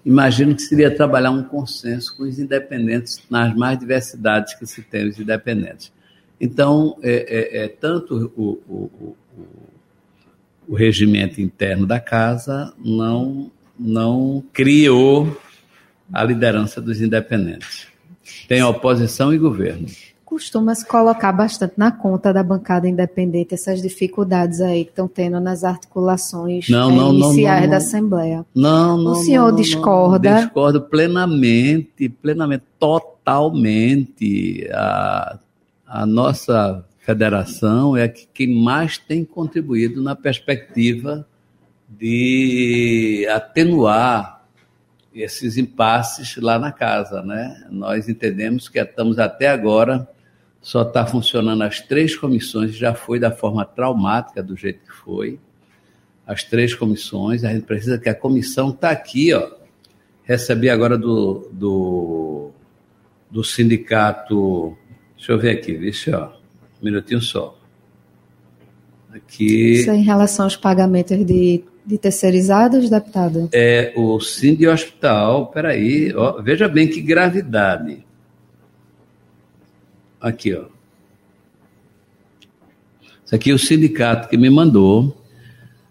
imagino 0.06 0.54
que 0.54 0.62
seria 0.62 0.94
trabalhar 0.94 1.32
um 1.32 1.42
consenso 1.42 2.16
com 2.16 2.22
os 2.22 2.38
independentes 2.38 3.20
nas 3.28 3.52
mais 3.56 3.76
diversidades 3.76 4.54
que 4.54 4.64
se 4.64 4.82
tem 4.82 5.08
os 5.08 5.18
independentes. 5.18 5.92
Então, 6.40 6.96
é, 7.02 7.58
é, 7.60 7.64
é 7.64 7.68
tanto 7.68 8.32
o, 8.36 8.62
o, 8.68 8.90
o, 8.96 9.16
o, 10.68 10.74
regimento 10.76 11.40
interno 11.40 11.86
da 11.86 11.98
casa 11.98 12.72
não, 12.78 13.50
não 13.78 14.44
criou 14.52 15.40
a 16.12 16.22
liderança 16.22 16.80
dos 16.80 17.00
independentes. 17.00 17.88
Tem 18.46 18.62
oposição 18.62 19.34
e 19.34 19.38
governo. 19.38 19.88
Costuma 20.32 20.74
se 20.74 20.86
colocar 20.86 21.30
bastante 21.30 21.74
na 21.76 21.92
conta 21.92 22.32
da 22.32 22.42
bancada 22.42 22.88
independente 22.88 23.52
essas 23.52 23.82
dificuldades 23.82 24.62
aí 24.62 24.86
que 24.86 24.90
estão 24.90 25.06
tendo 25.06 25.38
nas 25.38 25.62
articulações 25.62 26.70
não, 26.70 26.90
é, 26.90 26.94
não, 26.96 27.12
iniciais 27.12 27.60
não, 27.60 27.64
não, 27.64 27.70
da 27.70 27.76
Assembleia. 27.76 28.46
Não, 28.54 28.96
não. 28.96 29.12
O 29.12 29.14
senhor 29.16 29.54
discorda? 29.54 30.36
Discordo 30.36 30.80
plenamente, 30.80 32.08
plenamente, 32.08 32.64
totalmente. 32.78 34.66
A, 34.72 35.38
a 35.86 36.06
nossa 36.06 36.82
federação 37.00 37.94
é 37.94 38.04
a 38.04 38.08
que 38.08 38.26
quem 38.32 38.54
mais 38.54 38.96
tem 38.96 39.26
contribuído 39.26 40.02
na 40.02 40.16
perspectiva 40.16 41.26
de 41.90 43.28
atenuar 43.30 44.46
esses 45.14 45.58
impasses 45.58 46.38
lá 46.38 46.58
na 46.58 46.72
casa, 46.72 47.20
né? 47.20 47.66
Nós 47.70 48.08
entendemos 48.08 48.66
que 48.70 48.78
estamos 48.78 49.18
até 49.18 49.48
agora 49.48 50.08
só 50.62 50.82
está 50.82 51.04
funcionando 51.04 51.62
as 51.62 51.80
três 51.80 52.16
comissões, 52.16 52.74
já 52.74 52.94
foi 52.94 53.18
da 53.18 53.30
forma 53.30 53.64
traumática 53.66 54.42
do 54.42 54.56
jeito 54.56 54.80
que 54.84 54.92
foi. 54.92 55.38
As 56.26 56.42
três 56.42 56.74
comissões, 56.74 57.44
a 57.44 57.52
gente 57.52 57.66
precisa 57.66 57.98
que 57.98 58.08
a 58.08 58.14
comissão 58.14 58.70
está 58.70 58.90
aqui, 58.90 59.34
ó. 59.34 59.50
Recebi 60.22 60.70
agora 60.70 60.96
do, 60.96 61.50
do, 61.52 62.50
do 63.28 63.42
sindicato 63.42 64.78
Deixa 65.22 65.30
eu 65.34 65.38
ver 65.38 65.50
aqui, 65.50 65.78
deixa 65.78 66.18
ó. 66.18 66.36
Um 66.80 66.84
minutinho 66.84 67.20
só. 67.20 67.56
Aqui. 69.14 69.74
Isso 69.74 69.90
é 69.92 69.94
em 69.94 70.02
relação 70.02 70.46
aos 70.46 70.56
pagamentos 70.56 71.24
de, 71.24 71.62
de 71.86 71.96
terceirizados, 71.96 72.90
deputado? 72.90 73.48
É 73.52 73.92
o 73.94 74.18
Cindy 74.18 74.66
Hospital, 74.66 75.46
peraí, 75.52 76.12
ó, 76.12 76.42
veja 76.42 76.66
bem 76.66 76.88
que 76.88 77.00
gravidade. 77.00 78.04
Aqui, 80.22 80.54
ó. 80.54 80.66
Isso 83.24 83.34
aqui 83.34 83.50
é 83.50 83.54
o 83.54 83.58
sindicato 83.58 84.28
que 84.28 84.36
me 84.36 84.48
mandou. 84.48 85.20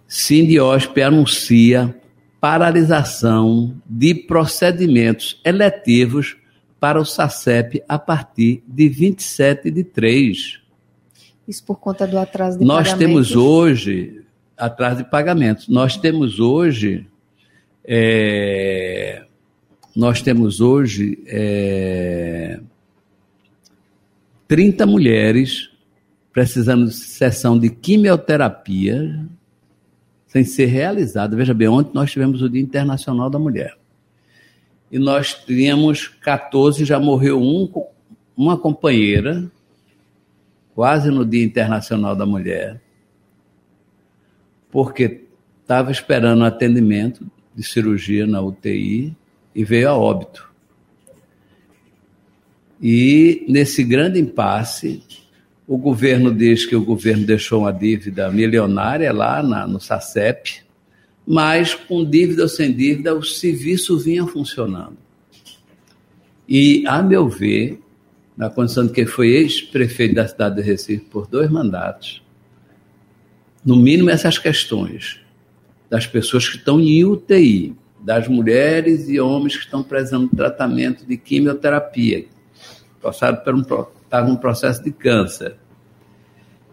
Cindy 0.07 0.59
Hosp 0.59 0.97
anuncia 1.01 1.93
paralisação 2.39 3.75
de 3.85 4.15
procedimentos 4.15 5.39
eletivos 5.43 6.37
para 6.79 6.99
o 6.99 7.05
SACEP 7.05 7.83
a 7.87 7.99
partir 7.99 8.63
de 8.67 8.89
27 8.89 9.69
de 9.69 9.83
3. 9.83 10.59
Isso 11.47 11.63
por 11.63 11.79
conta 11.79 12.07
do 12.07 12.17
atraso 12.17 12.57
de 12.57 12.65
Nós 12.65 12.89
pagamentos? 12.89 13.29
temos 13.29 13.35
hoje 13.35 14.23
atraso 14.57 15.03
de 15.03 15.09
pagamentos. 15.09 15.67
Nós 15.67 15.97
temos 15.97 16.39
hoje 16.39 17.05
é, 17.83 19.23
nós 19.95 20.21
temos 20.21 20.61
hoje 20.61 21.19
é, 21.27 22.59
30 24.51 24.85
mulheres 24.85 25.71
precisando 26.33 26.87
de 26.87 26.93
sessão 26.93 27.57
de 27.57 27.69
quimioterapia 27.69 29.25
sem 30.27 30.43
ser 30.43 30.65
realizada. 30.65 31.37
Veja 31.37 31.53
bem, 31.53 31.69
ontem 31.69 31.91
nós 31.93 32.11
tivemos 32.11 32.41
o 32.41 32.49
Dia 32.49 32.61
Internacional 32.61 33.29
da 33.29 33.39
Mulher 33.39 33.77
e 34.91 34.99
nós 34.99 35.33
tínhamos 35.33 36.09
14, 36.09 36.83
já 36.83 36.99
morreu 36.99 37.41
um, 37.41 37.71
uma 38.35 38.57
companheira, 38.57 39.49
quase 40.75 41.09
no 41.09 41.25
Dia 41.25 41.45
Internacional 41.45 42.13
da 42.13 42.25
Mulher, 42.25 42.81
porque 44.69 45.21
estava 45.61 45.93
esperando 45.93 46.43
atendimento 46.43 47.25
de 47.55 47.63
cirurgia 47.63 48.27
na 48.27 48.41
UTI 48.41 49.15
e 49.55 49.63
veio 49.63 49.87
a 49.87 49.95
óbito. 49.95 50.50
E 52.81 53.45
nesse 53.47 53.83
grande 53.83 54.19
impasse, 54.19 55.03
o 55.67 55.77
governo 55.77 56.33
diz 56.33 56.65
que 56.65 56.75
o 56.75 56.83
governo 56.83 57.25
deixou 57.25 57.61
uma 57.61 57.71
dívida 57.71 58.31
milionária 58.31 59.13
lá 59.13 59.43
na, 59.43 59.67
no 59.67 59.79
SACEP, 59.79 60.61
mas 61.25 61.75
com 61.75 62.03
dívida 62.03 62.41
ou 62.43 62.49
sem 62.49 62.73
dívida, 62.73 63.13
o 63.13 63.23
serviço 63.23 63.97
vinha 63.99 64.25
funcionando. 64.25 64.97
E, 66.49 66.83
a 66.87 67.03
meu 67.03 67.29
ver, 67.29 67.79
na 68.35 68.49
condição 68.49 68.87
de 68.87 68.91
que 68.91 69.05
foi 69.05 69.29
ex-prefeito 69.29 70.15
da 70.15 70.27
cidade 70.27 70.55
de 70.55 70.61
Recife 70.61 71.05
por 71.05 71.27
dois 71.27 71.49
mandatos, 71.49 72.23
no 73.63 73.75
mínimo 73.75 74.09
essas 74.09 74.39
questões 74.39 75.21
das 75.89 76.07
pessoas 76.07 76.49
que 76.49 76.57
estão 76.57 76.79
em 76.79 77.05
UTI, 77.05 77.75
das 78.01 78.27
mulheres 78.27 79.07
e 79.07 79.19
homens 79.19 79.55
que 79.55 79.65
estão 79.65 79.83
precisando 79.83 80.29
de 80.29 80.35
tratamento 80.35 81.05
de 81.05 81.15
quimioterapia, 81.15 82.25
passaram 83.01 83.37
por 83.37 83.55
um, 83.55 83.61
estavam 83.61 84.29
num 84.29 84.35
processo 84.35 84.83
de 84.83 84.91
câncer, 84.91 85.55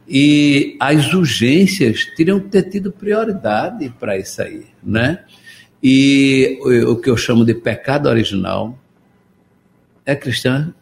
e 0.09 0.77
as 0.81 1.13
urgências 1.13 2.07
teriam 2.17 2.41
que 2.41 2.49
ter 2.49 2.63
tido 2.63 2.91
prioridade 2.91 3.93
para 3.99 4.17
isso 4.17 4.41
aí, 4.41 4.67
né? 4.83 5.25
E 5.83 6.59
o, 6.87 6.97
que 6.97 7.11
eu 7.11 7.17
chamo 7.17 7.45
de 7.45 7.55
pecado 7.55 8.09
original 8.09 8.77
é 10.05 10.17
cristã. 10.17 10.75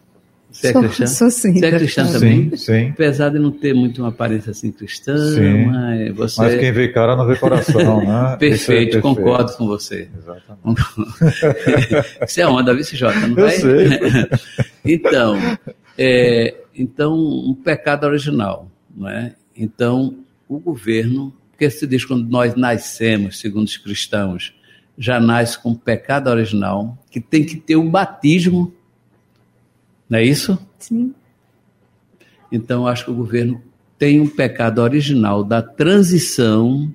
Você 0.57 0.69
é 0.69 0.73
sou, 0.73 0.83
cristã? 0.83 1.07
Sou 1.07 1.31
sim. 1.31 1.53
Você 1.53 1.67
é 1.67 1.71
cristã 1.71 2.13
também? 2.13 2.51
Sim, 2.51 2.57
sim. 2.57 2.89
Apesar 2.89 3.29
de 3.29 3.39
não 3.39 3.53
ter 3.53 3.75
muito 3.75 4.01
uma 4.01 4.09
aparência 4.09 4.53
assim 4.53 4.73
cristã, 4.73 5.17
sim. 5.35 5.67
mas 5.67 6.15
você... 6.17 6.41
Mas 6.41 6.55
quem 6.59 6.73
vê 6.73 6.89
cara 6.89 7.15
não 7.15 7.27
vê 7.27 7.37
coração, 7.37 8.03
né? 8.03 8.37
perfeito, 8.41 8.97
é 8.97 9.01
perfeito, 9.01 9.01
concordo 9.03 9.53
com 9.53 9.67
você. 9.67 10.09
Exatamente. 10.17 10.83
Isso 12.27 12.41
é 12.41 12.47
onda, 12.47 12.75
viu, 12.75 12.85
Jota? 12.85 13.21
Não 13.21 13.29
eu 13.29 13.35
vai? 13.35 13.51
sei. 13.51 13.89
então, 14.95 15.37
é, 15.99 16.55
então, 16.75 17.15
um 17.15 17.55
pecado 17.55 18.05
original. 18.07 18.71
Não 18.97 19.11
é? 19.11 19.35
Então, 19.55 20.17
o 20.49 20.59
governo, 20.59 21.35
porque 21.51 21.69
se 21.69 21.87
diz 21.87 22.03
quando 22.03 22.27
nós 22.31 22.55
nascemos, 22.55 23.39
segundo 23.39 23.67
os 23.67 23.77
cristãos, 23.77 24.55
já 24.97 25.21
nasce 25.21 25.59
com 25.59 25.75
pecado 25.75 26.31
original, 26.31 26.97
que 27.11 27.21
tem 27.21 27.45
que 27.45 27.57
ter 27.57 27.77
um 27.77 27.91
batismo, 27.91 28.73
não 30.09 30.19
é 30.19 30.25
isso? 30.25 30.59
Sim. 30.79 31.15
Então, 32.51 32.87
acho 32.87 33.05
que 33.05 33.11
o 33.11 33.15
governo 33.15 33.63
tem 33.99 34.21
um 34.21 34.29
pecado 34.29 34.81
original 34.81 35.43
da 35.43 35.61
transição. 35.61 36.93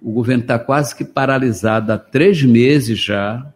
O 0.00 0.12
governo 0.12 0.42
está 0.42 0.58
quase 0.58 0.94
que 0.94 1.04
paralisado 1.04 1.92
há 1.92 1.98
três 1.98 2.42
meses 2.42 2.98
já. 2.98 3.52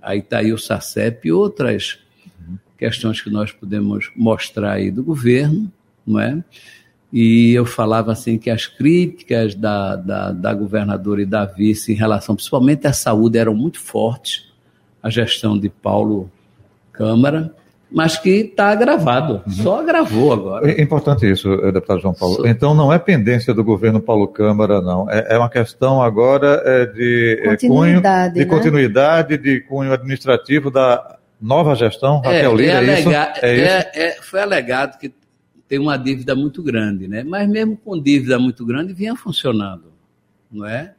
Aí 0.00 0.20
está 0.20 0.38
aí 0.38 0.52
o 0.52 0.58
SACEP 0.58 1.28
e 1.28 1.32
outras 1.32 1.98
questões 2.76 3.20
que 3.20 3.28
nós 3.28 3.50
podemos 3.50 4.10
mostrar 4.14 4.74
aí 4.74 4.90
do 4.90 5.02
governo 5.02 5.70
não 6.08 6.18
é? 6.18 6.42
E 7.12 7.52
eu 7.52 7.64
falava 7.64 8.12
assim 8.12 8.38
que 8.38 8.50
as 8.50 8.66
críticas 8.66 9.54
da, 9.54 9.96
da, 9.96 10.32
da 10.32 10.54
governadora 10.54 11.22
e 11.22 11.26
da 11.26 11.44
vice 11.44 11.92
em 11.92 11.94
relação 11.94 12.34
principalmente 12.34 12.86
à 12.86 12.92
saúde 12.92 13.38
eram 13.38 13.54
muito 13.54 13.78
fortes, 13.80 14.50
a 15.02 15.08
gestão 15.08 15.58
de 15.58 15.68
Paulo 15.68 16.30
Câmara, 16.98 17.54
mas 17.90 18.18
que 18.18 18.30
está 18.30 18.74
gravado, 18.74 19.42
uhum. 19.46 19.52
só 19.52 19.82
gravou 19.82 20.32
agora. 20.32 20.70
É 20.70 20.82
importante 20.82 21.30
isso, 21.30 21.50
eh, 21.50 21.72
deputado 21.72 22.00
João 22.00 22.12
Paulo. 22.12 22.46
Então 22.46 22.74
não 22.74 22.92
é 22.92 22.98
pendência 22.98 23.54
do 23.54 23.64
governo 23.64 24.00
Paulo 24.00 24.28
Câmara, 24.28 24.82
não. 24.82 25.08
É, 25.10 25.34
é 25.34 25.38
uma 25.38 25.48
questão 25.48 26.02
agora 26.02 26.62
é, 26.66 26.86
de 26.86 27.42
continuidade, 27.44 28.34
cunho, 28.34 28.34
de 28.34 28.40
né? 28.40 28.44
continuidade, 28.44 29.38
de 29.38 29.60
cunho 29.62 29.92
administrativo 29.92 30.70
da 30.70 31.16
nova 31.40 31.74
gestão, 31.74 32.16
Raquel 32.20 32.52
é, 32.52 32.56
Lira, 32.56 32.72
é, 32.72 32.76
alega, 32.76 33.00
isso? 33.00 33.10
É, 33.46 33.56
isso? 33.56 33.88
É, 33.94 34.16
foi 34.20 34.40
alegado 34.40 34.98
que 34.98 35.14
tem 35.66 35.78
uma 35.78 35.96
dívida 35.96 36.34
muito 36.34 36.62
grande, 36.62 37.08
né? 37.08 37.22
Mas 37.22 37.48
mesmo 37.48 37.76
com 37.76 37.98
dívida 37.98 38.38
muito 38.38 38.66
grande, 38.66 38.92
vinha 38.92 39.14
funcionando, 39.14 39.92
não 40.50 40.66
é? 40.66 40.92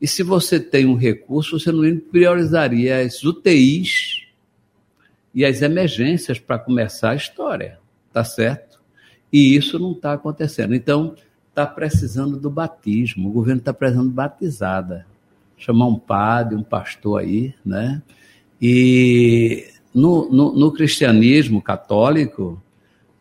E 0.00 0.06
se 0.06 0.22
você 0.22 0.58
tem 0.58 0.86
um 0.86 0.96
recurso, 0.96 1.58
você 1.58 1.70
não 1.70 1.98
priorizaria 1.98 3.00
as 3.00 3.22
UTIs 3.22 4.21
e 5.34 5.44
as 5.44 5.62
emergências 5.62 6.38
para 6.38 6.58
começar 6.58 7.10
a 7.10 7.16
história, 7.16 7.78
tá 8.12 8.22
certo? 8.24 8.80
E 9.32 9.56
isso 9.56 9.78
não 9.78 9.92
está 9.92 10.12
acontecendo. 10.12 10.74
Então, 10.74 11.14
está 11.48 11.66
precisando 11.66 12.38
do 12.38 12.50
batismo. 12.50 13.28
O 13.28 13.32
governo 13.32 13.60
está 13.60 13.72
precisando 13.72 14.08
de 14.08 14.14
batizada. 14.14 15.06
Chamar 15.56 15.86
um 15.86 15.98
padre, 15.98 16.56
um 16.56 16.62
pastor 16.62 17.20
aí, 17.20 17.54
né? 17.64 18.02
E 18.60 19.66
no, 19.94 20.30
no, 20.30 20.52
no 20.52 20.72
cristianismo 20.72 21.62
católico, 21.62 22.60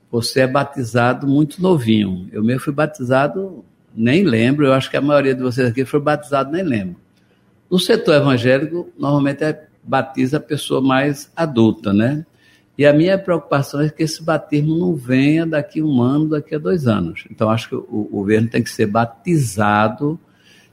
você 0.09 0.41
é 0.41 0.47
batizado 0.47 1.27
muito 1.27 1.61
novinho. 1.61 2.27
Eu 2.31 2.43
mesmo 2.43 2.61
fui 2.61 2.73
batizado, 2.73 3.63
nem 3.95 4.23
lembro, 4.23 4.65
eu 4.65 4.73
acho 4.73 4.89
que 4.89 4.97
a 4.97 5.01
maioria 5.01 5.35
de 5.35 5.41
vocês 5.41 5.69
aqui 5.69 5.85
foi 5.85 5.99
batizado, 5.99 6.51
nem 6.51 6.63
lembro. 6.63 6.95
No 7.69 7.79
setor 7.79 8.15
evangélico, 8.15 8.89
normalmente 8.97 9.43
é 9.43 9.67
batiza 9.83 10.37
a 10.37 10.39
pessoa 10.39 10.81
mais 10.81 11.31
adulta, 11.35 11.93
né? 11.93 12.25
E 12.77 12.85
a 12.85 12.93
minha 12.93 13.17
preocupação 13.17 13.81
é 13.81 13.89
que 13.89 14.03
esse 14.03 14.23
batismo 14.23 14.77
não 14.77 14.95
venha 14.95 15.45
daqui 15.45 15.83
um 15.83 16.01
ano, 16.01 16.29
daqui 16.29 16.55
a 16.55 16.57
dois 16.57 16.87
anos. 16.87 17.25
Então, 17.29 17.49
acho 17.49 17.69
que 17.69 17.75
o 17.75 18.09
governo 18.11 18.47
tem 18.47 18.63
que 18.63 18.69
ser 18.69 18.87
batizado 18.87 20.19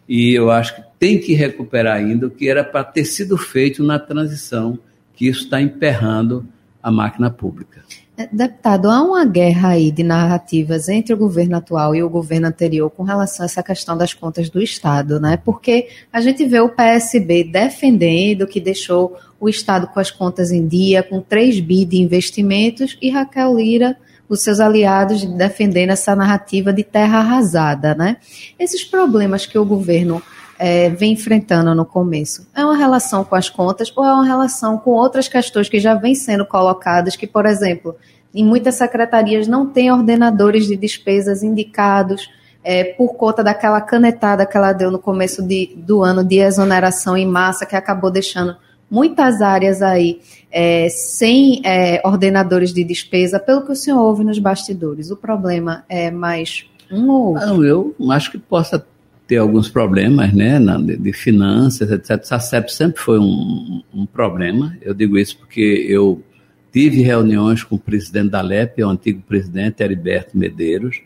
e 0.08 0.32
eu 0.32 0.50
acho 0.50 0.76
que 0.76 0.82
tem 0.98 1.20
que 1.20 1.34
recuperar 1.34 1.96
ainda 1.96 2.26
o 2.26 2.30
que 2.30 2.48
era 2.48 2.64
para 2.64 2.82
ter 2.82 3.04
sido 3.04 3.36
feito 3.36 3.82
na 3.82 3.98
transição, 3.98 4.78
que 5.14 5.28
isso 5.28 5.44
está 5.44 5.60
emperrando 5.60 6.46
a 6.82 6.90
máquina 6.90 7.30
pública. 7.30 7.82
É, 8.18 8.28
deputado, 8.32 8.90
há 8.90 9.00
uma 9.00 9.24
guerra 9.24 9.68
aí 9.68 9.92
de 9.92 10.02
narrativas 10.02 10.88
entre 10.88 11.14
o 11.14 11.16
governo 11.16 11.56
atual 11.56 11.94
e 11.94 12.02
o 12.02 12.10
governo 12.10 12.48
anterior 12.48 12.90
com 12.90 13.04
relação 13.04 13.44
a 13.44 13.46
essa 13.46 13.62
questão 13.62 13.96
das 13.96 14.12
contas 14.12 14.50
do 14.50 14.60
Estado, 14.60 15.20
né? 15.20 15.36
Porque 15.36 15.86
a 16.12 16.20
gente 16.20 16.44
vê 16.44 16.58
o 16.58 16.68
PSB 16.68 17.44
defendendo 17.44 18.44
que 18.44 18.60
deixou 18.60 19.16
o 19.38 19.48
Estado 19.48 19.86
com 19.86 20.00
as 20.00 20.10
contas 20.10 20.50
em 20.50 20.66
dia, 20.66 21.00
com 21.00 21.20
3 21.20 21.60
bi 21.60 21.84
de 21.84 21.98
investimentos, 21.98 22.98
e 23.00 23.08
Raquel 23.08 23.56
Lira, 23.56 23.96
os 24.28 24.42
seus 24.42 24.58
aliados, 24.58 25.24
defendendo 25.24 25.90
essa 25.90 26.16
narrativa 26.16 26.72
de 26.72 26.82
terra 26.82 27.20
arrasada, 27.20 27.94
né? 27.94 28.16
Esses 28.58 28.82
problemas 28.82 29.46
que 29.46 29.56
o 29.56 29.64
governo 29.64 30.20
é, 30.58 30.90
vem 30.90 31.12
enfrentando 31.12 31.74
no 31.74 31.86
começo? 31.86 32.46
É 32.54 32.64
uma 32.64 32.76
relação 32.76 33.24
com 33.24 33.34
as 33.34 33.48
contas 33.48 33.92
ou 33.94 34.04
é 34.04 34.12
uma 34.12 34.24
relação 34.24 34.78
com 34.78 34.90
outras 34.90 35.28
questões 35.28 35.68
que 35.68 35.78
já 35.78 35.94
vêm 35.94 36.14
sendo 36.14 36.44
colocadas, 36.44 37.16
que, 37.16 37.26
por 37.26 37.46
exemplo, 37.46 37.94
em 38.34 38.44
muitas 38.44 38.74
secretarias 38.74 39.46
não 39.46 39.66
tem 39.66 39.90
ordenadores 39.90 40.66
de 40.66 40.76
despesas 40.76 41.42
indicados 41.42 42.28
é, 42.62 42.84
por 42.84 43.14
conta 43.14 43.42
daquela 43.42 43.80
canetada 43.80 44.44
que 44.44 44.56
ela 44.56 44.72
deu 44.72 44.90
no 44.90 44.98
começo 44.98 45.42
de, 45.42 45.74
do 45.76 46.02
ano 46.02 46.24
de 46.24 46.38
exoneração 46.38 47.16
em 47.16 47.26
massa, 47.26 47.64
que 47.64 47.76
acabou 47.76 48.10
deixando 48.10 48.56
muitas 48.90 49.40
áreas 49.40 49.80
aí 49.80 50.20
é, 50.50 50.88
sem 50.88 51.60
é, 51.64 52.00
ordenadores 52.04 52.72
de 52.72 52.82
despesa, 52.84 53.38
pelo 53.38 53.62
que 53.62 53.72
o 53.72 53.76
senhor 53.76 54.00
ouve 54.00 54.24
nos 54.24 54.38
bastidores. 54.38 55.10
O 55.10 55.16
problema 55.16 55.84
é 55.88 56.10
mais 56.10 56.66
um 56.90 57.08
ou 57.10 57.34
outro? 57.34 57.64
Eu 57.64 57.94
acho 58.10 58.30
que 58.30 58.38
possa 58.38 58.84
ter 59.28 59.36
alguns 59.36 59.68
problemas, 59.68 60.32
né, 60.32 60.58
de, 60.58 60.96
de 60.96 61.12
finanças, 61.12 61.90
etc. 61.90 62.32
A 62.32 62.40
CEP 62.40 62.72
sempre 62.72 62.98
foi 62.98 63.18
um, 63.18 63.82
um, 63.92 64.06
problema. 64.06 64.74
Eu 64.80 64.94
digo 64.94 65.18
isso 65.18 65.36
porque 65.36 65.86
eu 65.86 66.24
tive 66.72 67.02
reuniões 67.02 67.62
com 67.62 67.76
o 67.76 67.78
presidente 67.78 68.30
da 68.30 68.40
LEP, 68.40 68.82
o 68.82 68.88
antigo 68.88 69.20
presidente 69.20 69.82
Heriberto 69.82 70.36
Medeiros. 70.36 71.02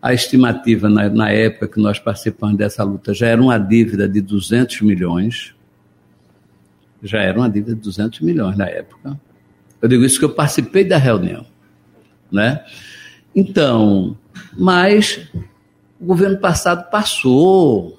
A 0.00 0.14
estimativa 0.14 0.88
na, 0.88 1.10
na 1.10 1.30
época 1.30 1.68
que 1.68 1.78
nós 1.78 1.98
participamos 1.98 2.56
dessa 2.56 2.82
luta 2.82 3.12
já 3.12 3.26
era 3.26 3.40
uma 3.40 3.58
dívida 3.58 4.08
de 4.08 4.22
200 4.22 4.80
milhões. 4.80 5.54
Já 7.02 7.20
era 7.20 7.38
uma 7.38 7.48
dívida 7.48 7.74
de 7.74 7.82
200 7.82 8.20
milhões 8.20 8.56
na 8.56 8.66
época. 8.66 9.20
Eu 9.82 9.88
digo 9.88 10.02
isso 10.02 10.18
que 10.18 10.24
eu 10.24 10.32
participei 10.32 10.82
da 10.82 10.96
reunião, 10.96 11.44
né? 12.32 12.64
Então, 13.34 14.16
mas 14.56 15.20
o 16.00 16.04
governo 16.04 16.38
passado 16.38 16.90
passou. 16.90 17.98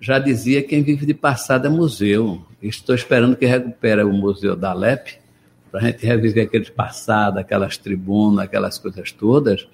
Já 0.00 0.18
dizia 0.18 0.62
quem 0.62 0.82
vive 0.82 1.04
de 1.06 1.14
passado 1.14 1.66
é 1.66 1.70
museu. 1.70 2.42
Estou 2.62 2.94
esperando 2.94 3.36
que 3.36 3.46
recupere 3.46 4.02
o 4.02 4.12
museu 4.12 4.56
da 4.56 4.70
Alep, 4.70 5.18
para 5.70 5.80
a 5.80 5.84
gente 5.84 6.04
reviver 6.04 6.46
aquele 6.46 6.70
passado, 6.70 7.38
aquelas 7.38 7.76
tribunas, 7.76 8.44
aquelas 8.44 8.78
coisas 8.78 9.12
todas, 9.12 9.66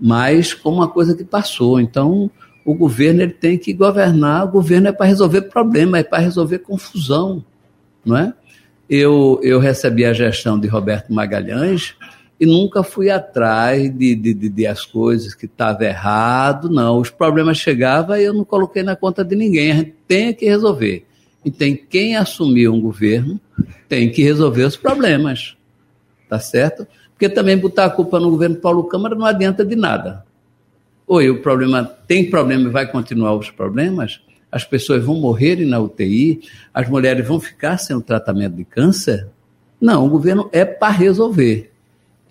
mas 0.00 0.52
como 0.52 0.78
uma 0.78 0.88
coisa 0.88 1.16
que 1.16 1.24
passou. 1.24 1.80
Então, 1.80 2.30
o 2.64 2.74
governo 2.74 3.22
ele 3.22 3.32
tem 3.32 3.58
que 3.58 3.72
governar, 3.72 4.44
o 4.44 4.50
governo 4.50 4.88
é 4.88 4.92
para 4.92 5.06
resolver 5.06 5.42
problema, 5.42 5.98
é 5.98 6.04
para 6.04 6.18
resolver 6.18 6.58
confusão, 6.60 7.44
não 8.04 8.16
é? 8.16 8.34
Eu, 8.88 9.40
eu 9.42 9.58
recebi 9.58 10.04
a 10.04 10.12
gestão 10.12 10.58
de 10.58 10.68
Roberto 10.68 11.12
Magalhães, 11.12 11.94
e 12.42 12.46
nunca 12.46 12.82
fui 12.82 13.08
atrás 13.08 13.88
de, 13.96 14.16
de, 14.16 14.34
de, 14.34 14.48
de 14.48 14.66
as 14.66 14.84
coisas 14.84 15.32
que 15.32 15.46
estavam 15.46 15.86
errado, 15.86 16.68
não. 16.68 16.98
Os 16.98 17.08
problemas 17.08 17.56
chegavam 17.56 18.16
e 18.16 18.24
eu 18.24 18.34
não 18.34 18.44
coloquei 18.44 18.82
na 18.82 18.96
conta 18.96 19.24
de 19.24 19.36
ninguém. 19.36 19.70
A 19.70 19.74
gente 19.76 19.94
tem 20.08 20.34
que 20.34 20.44
resolver. 20.46 21.06
E 21.44 21.52
tem 21.52 21.76
quem 21.76 22.16
assumiu 22.16 22.74
um 22.74 22.80
governo 22.80 23.40
tem 23.88 24.10
que 24.10 24.24
resolver 24.24 24.64
os 24.64 24.76
problemas. 24.76 25.56
Tá 26.28 26.40
certo? 26.40 26.84
Porque 27.12 27.28
também 27.28 27.56
botar 27.56 27.84
a 27.84 27.90
culpa 27.90 28.18
no 28.18 28.28
governo 28.28 28.56
Paulo 28.56 28.88
Câmara 28.88 29.14
não 29.14 29.24
adianta 29.24 29.64
de 29.64 29.76
nada. 29.76 30.24
Oi, 31.06 31.30
o 31.30 31.42
problema 31.42 31.84
tem 31.84 32.28
problema 32.28 32.68
e 32.68 32.72
vai 32.72 32.90
continuar 32.90 33.36
os 33.36 33.52
problemas? 33.52 34.20
As 34.50 34.64
pessoas 34.64 35.04
vão 35.04 35.14
morrer 35.14 35.64
na 35.64 35.78
UTI? 35.78 36.40
As 36.74 36.88
mulheres 36.88 37.24
vão 37.24 37.38
ficar 37.38 37.78
sem 37.78 37.94
o 37.94 38.00
tratamento 38.00 38.56
de 38.56 38.64
câncer? 38.64 39.28
Não, 39.80 40.04
o 40.04 40.10
governo 40.10 40.50
é 40.50 40.64
para 40.64 40.92
resolver 40.92 41.71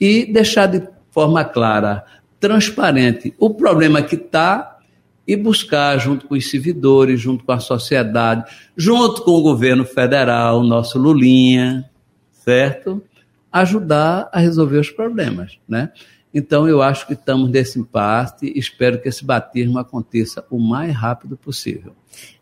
e 0.01 0.25
deixar 0.25 0.65
de 0.65 0.81
forma 1.11 1.45
clara, 1.45 2.03
transparente, 2.39 3.35
o 3.37 3.51
problema 3.51 4.01
que 4.01 4.15
está 4.15 4.79
e 5.27 5.35
buscar, 5.35 5.95
junto 5.99 6.27
com 6.27 6.33
os 6.33 6.49
servidores, 6.49 7.21
junto 7.21 7.45
com 7.45 7.51
a 7.51 7.59
sociedade, 7.59 8.51
junto 8.75 9.23
com 9.23 9.31
o 9.31 9.43
governo 9.43 9.85
federal, 9.85 10.63
nosso 10.63 10.97
Lulinha, 10.97 11.87
certo? 12.31 13.03
Ajudar 13.51 14.27
a 14.33 14.39
resolver 14.39 14.79
os 14.79 14.89
problemas, 14.89 15.59
né? 15.69 15.91
Então, 16.33 16.67
eu 16.67 16.81
acho 16.81 17.05
que 17.05 17.13
estamos 17.13 17.51
nesse 17.51 17.77
impasse 17.77 18.47
e 18.47 18.57
espero 18.57 18.99
que 19.01 19.09
esse 19.09 19.23
batismo 19.23 19.77
aconteça 19.77 20.43
o 20.49 20.57
mais 20.57 20.95
rápido 20.95 21.37
possível. 21.37 21.93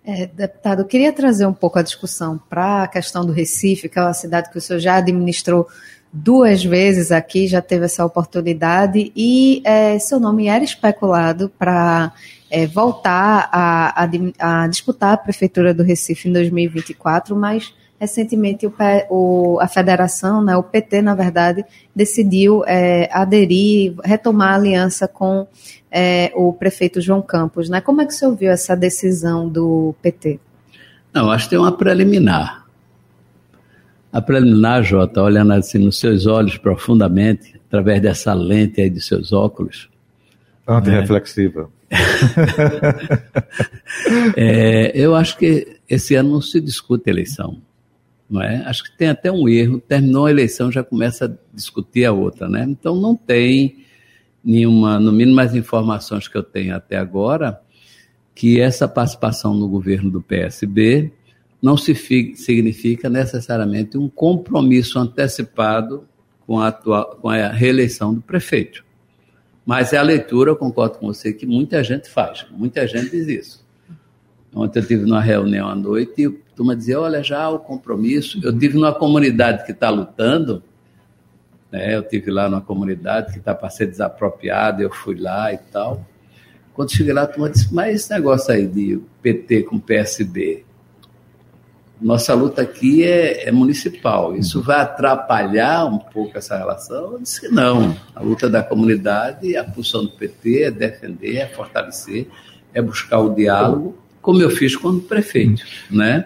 É, 0.06 0.28
deputado, 0.28 0.82
eu 0.82 0.86
queria 0.86 1.12
trazer 1.12 1.46
um 1.48 1.54
pouco 1.54 1.80
a 1.80 1.82
discussão 1.82 2.40
para 2.50 2.84
a 2.84 2.88
questão 2.88 3.26
do 3.26 3.34
Recife, 3.34 3.90
que 3.90 4.00
é 4.00 4.02
uma 4.02 4.14
cidade 4.14 4.52
que 4.52 4.58
o 4.58 4.62
senhor 4.62 4.80
já 4.80 4.96
administrou 4.96 5.68
duas 6.12 6.64
vezes 6.64 7.12
aqui, 7.12 7.48
já 7.48 7.62
teve 7.62 7.86
essa 7.86 8.06
oportunidade, 8.06 9.12
e 9.16 9.62
é, 9.64 9.98
seu 10.00 10.20
nome 10.20 10.48
era 10.48 10.64
especulado 10.64 11.50
para 11.58 12.12
é, 12.50 12.66
voltar 12.66 13.50
a, 13.52 14.04
a, 14.04 14.64
a, 14.64 14.68
disputar 14.68 15.14
a 15.14 15.18
Prefeitura 15.18 15.74
do 15.74 15.84
Recife 15.84 16.28
em 16.28 16.34
2024, 16.34 17.36
mas 17.36 17.74
recentemente 18.00 18.66
o, 18.66 18.74
o, 19.10 19.60
a 19.60 19.68
federação, 19.68 20.42
né, 20.42 20.56
o 20.56 20.64
PT, 20.64 21.02
na 21.02 21.14
verdade, 21.14 21.66
decidiu 21.96 22.64
é, 22.66 23.10
aderir, 23.12 23.94
retomar 24.04 24.54
a 24.54 24.56
aliança 24.56 25.08
com 25.08 25.46
é, 25.92 26.32
o 26.34 26.54
prefeito 26.54 27.02
João 27.02 27.22
Campos. 27.22 27.70
Né? 27.70 27.82
Como 27.82 28.02
é 28.02 28.06
que 28.06 28.14
você 28.14 28.26
ouviu 28.26 28.52
essa 28.52 28.76
decisão 28.76 29.50
do 29.50 29.94
PT? 30.02 30.40
Não, 31.14 31.30
acho 31.30 31.46
que 31.46 31.52
tem 31.52 31.60
uma 31.60 31.76
preliminar. 31.76 32.59
A 34.12 34.22
preliminar, 34.22 34.84
Jota, 34.84 35.22
olhando 35.22 35.54
assim 35.54 35.78
nos 35.78 36.00
seus 36.00 36.26
olhos 36.26 36.58
profundamente, 36.58 37.54
através 37.68 38.02
dessa 38.02 38.34
lente 38.34 38.82
aí 38.82 38.90
de 38.90 39.02
seus 39.02 39.32
óculos. 39.32 39.90
Antirreflexiva. 40.68 41.70
é, 44.36 44.92
eu 44.96 45.16
acho 45.16 45.38
que 45.38 45.78
esse 45.88 46.16
ano 46.16 46.32
não 46.32 46.42
se 46.42 46.60
discute 46.60 47.10
eleição. 47.10 47.62
Não 48.30 48.42
é? 48.42 48.64
Acho 48.66 48.84
que 48.84 48.98
tem 48.98 49.10
até 49.10 49.32
um 49.32 49.50
erro. 49.50 49.80
Terminou 49.80 50.28
a 50.28 50.32
eleição, 50.32 50.72
já 50.72 50.84
começa 50.84 51.26
a 51.26 51.32
discutir 51.54 52.06
a 52.06 52.12
outra. 52.12 52.48
Né? 52.48 52.66
Então 52.68 52.96
não 52.96 53.16
tem 53.16 53.84
nenhuma, 54.44 55.00
no 55.00 55.12
mínimo 55.12 55.40
as 55.40 55.56
informações 55.56 56.28
que 56.28 56.38
eu 56.38 56.44
tenho 56.44 56.76
até 56.76 56.98
agora, 56.98 57.60
que 58.36 58.60
essa 58.60 58.88
participação 58.88 59.54
no 59.54 59.68
governo 59.68 60.10
do 60.10 60.22
PSB 60.22 61.12
não 61.62 61.76
se 61.76 61.94
significa 62.36 63.10
necessariamente 63.10 63.98
um 63.98 64.08
compromisso 64.08 64.98
antecipado 64.98 66.08
com 66.48 66.60
a, 66.60 66.68
atual, 66.68 67.18
com 67.22 67.30
a 67.30 67.50
reeleição 67.50 68.14
do 68.14 68.22
prefeito. 68.22 68.84
Mas 69.66 69.94
é 69.94 69.98
a 69.98 70.02
leitura, 70.02 70.52
eu 70.52 70.56
concordo 70.56 70.98
com 70.98 71.08
você, 71.08 71.32
que 71.34 71.46
muita 71.46 71.84
gente 71.84 72.10
faz, 72.10 72.46
muita 72.52 72.88
gente 72.88 73.12
diz 73.12 73.28
isso. 73.28 73.70
Ontem 74.56 74.80
eu 74.80 74.88
tive 74.88 75.06
numa 75.06 75.22
reunião 75.22 75.70
à 75.70 75.76
noite 75.76 76.24
e 76.24 76.26
a 76.26 76.32
turma 76.56 76.76
dizia, 76.76 77.00
olha, 77.00 77.22
já 77.22 77.48
o 77.50 77.60
compromisso. 77.60 78.40
Eu 78.44 78.58
tive 78.58 78.76
numa 78.76 78.94
comunidade 78.94 79.64
que 79.64 79.72
está 79.72 79.90
lutando, 79.90 80.64
né? 81.72 81.96
eu 81.96 82.02
tive 82.02 82.32
lá 82.32 82.50
numa 82.50 82.62
comunidade 82.62 83.32
que 83.32 83.38
está 83.38 83.54
para 83.54 83.70
ser 83.70 83.86
desapropriada, 83.86 84.82
eu 84.82 84.92
fui 84.92 85.20
lá 85.20 85.54
e 85.54 85.58
tal. 85.58 86.04
Quando 86.74 86.92
cheguei 86.92 87.14
lá, 87.14 87.24
a 87.24 87.28
turma 87.28 87.50
disse, 87.50 87.72
mas 87.74 87.94
esse 87.94 88.12
negócio 88.12 88.52
aí 88.52 88.66
de 88.66 89.00
PT 89.22 89.64
com 89.64 89.78
PSB, 89.78 90.66
nossa 92.02 92.34
luta 92.34 92.62
aqui 92.62 93.04
é, 93.04 93.48
é, 93.48 93.52
municipal. 93.52 94.36
Isso 94.36 94.62
vai 94.62 94.80
atrapalhar 94.80 95.86
um 95.86 95.98
pouco 95.98 96.38
essa 96.38 96.58
relação? 96.58 97.14
Eu 97.14 97.20
disse 97.20 97.42
que 97.42 97.48
não. 97.50 97.96
A 98.16 98.22
luta 98.22 98.50
da 98.50 98.64
comunidade, 98.64 99.56
a 99.58 99.66
função 99.66 100.04
do 100.04 100.12
PT 100.12 100.64
é 100.64 100.72
defender, 100.72 101.38
é 101.38 101.48
fortalecer, 101.48 102.28
é 102.74 102.82
buscar 102.82 103.20
o 103.20 103.36
diálogo, 103.36 103.98
como 104.22 104.42
eu 104.42 104.50
fiz 104.50 104.76
quando 104.76 105.02
prefeito, 105.02 105.64
né? 105.92 106.26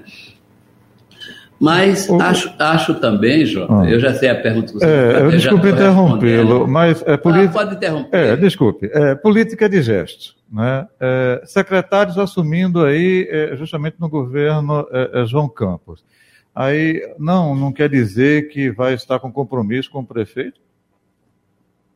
Mas 1.59 2.09
acho, 2.09 2.53
acho 2.59 2.93
também, 2.95 3.45
Jota, 3.45 3.73
ah. 3.73 3.89
eu 3.89 3.97
já 3.97 4.13
sei 4.13 4.29
a 4.29 4.36
pergunta 4.36 4.67
que 4.67 4.79
você 4.79 4.86
é, 4.86 5.21
eu 5.21 5.31
Desculpe 5.31 5.69
interrompê-lo, 5.69 6.67
mas 6.67 7.01
é. 7.03 7.13
Ah, 7.13 7.17
pode 7.17 7.75
interromper. 7.75 8.17
É, 8.17 8.36
desculpe. 8.36 8.89
É, 8.91 9.15
política 9.15 9.69
de 9.69 9.81
gesto. 9.81 10.36
Né? 10.54 10.88
É, 11.00 11.42
secretários 11.48 12.16
assumindo 12.20 12.86
aí 12.86 13.28
é, 13.28 13.56
justamente 13.56 14.00
no 14.00 14.08
governo 14.08 14.88
é, 14.92 15.22
é, 15.22 15.26
João 15.26 15.50
Campos. 15.50 16.06
Aí, 16.54 17.12
não, 17.18 17.56
não 17.56 17.74
quer 17.74 17.89
dizer 17.89 18.50
que 18.50 18.70
vai 18.70 18.94
estar 18.94 19.20
com 19.20 19.32
compromisso 19.32 19.89
com 19.89 20.02
o 20.02 20.06
prefeito? 20.06 20.62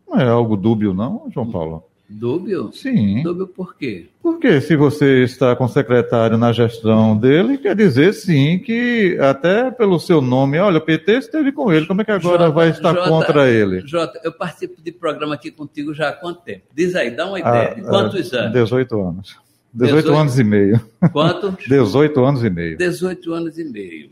Não 0.08 0.20
é 0.20 0.28
algo 0.28 0.58
dúbio, 0.58 0.92
não, 0.92 1.30
João 1.30 1.52
Paulo? 1.52 1.84
Dúbio? 2.10 2.72
Sim. 2.72 3.22
Dúbio 3.22 3.48
por 3.48 3.76
quê? 3.76 4.08
Porque 4.22 4.62
se 4.62 4.76
você 4.76 5.24
está 5.24 5.56
com 5.56 5.66
o 5.66 5.70
secretário 5.70 6.38
na 6.38 6.54
gestão 6.54 7.18
dele, 7.18 7.58
quer 7.58 7.76
dizer 7.76 8.14
sim 8.14 8.60
que 8.60 9.18
até 9.20 9.70
pelo 9.72 10.00
seu 10.00 10.22
nome, 10.22 10.58
olha, 10.58 10.78
o 10.78 10.82
PT 10.82 11.12
esteve 11.14 11.52
com 11.52 11.72
ele, 11.72 11.86
como 11.86 12.02
é 12.02 12.06
que 12.06 12.12
agora 12.12 12.46
Jota, 12.46 12.52
vai 12.52 12.70
estar 12.70 12.94
Jota, 12.94 13.10
contra 13.10 13.50
ele? 13.50 13.86
Jota, 13.86 14.22
eu 14.24 14.32
participo 14.32 14.82
de 14.82 14.92
programa 14.92 15.36
aqui 15.36 15.52
contigo 15.52 15.94
já 15.94 16.10
há 16.10 16.14
quanto 16.14 16.42
tempo? 16.42 16.64
Diz 16.74 16.96
aí, 16.96 17.12
dá 17.12 17.28
uma 17.28 17.40
ideia. 17.40 17.72
Ah, 17.72 17.74
de 17.74 17.82
quantos 17.82 18.34
é, 18.34 18.40
anos? 18.40 18.54
18 18.54 19.02
anos. 19.02 19.36
18, 19.74 19.96
18 19.96 20.20
anos 20.20 20.40
e 20.40 20.44
meio. 20.44 20.82
Quanto? 21.12 21.58
18 21.68 22.24
anos 22.26 22.44
e 22.44 22.50
meio. 22.50 22.78
18 22.78 23.34
anos 23.34 23.60
e 23.60 23.64
meio 23.66 24.10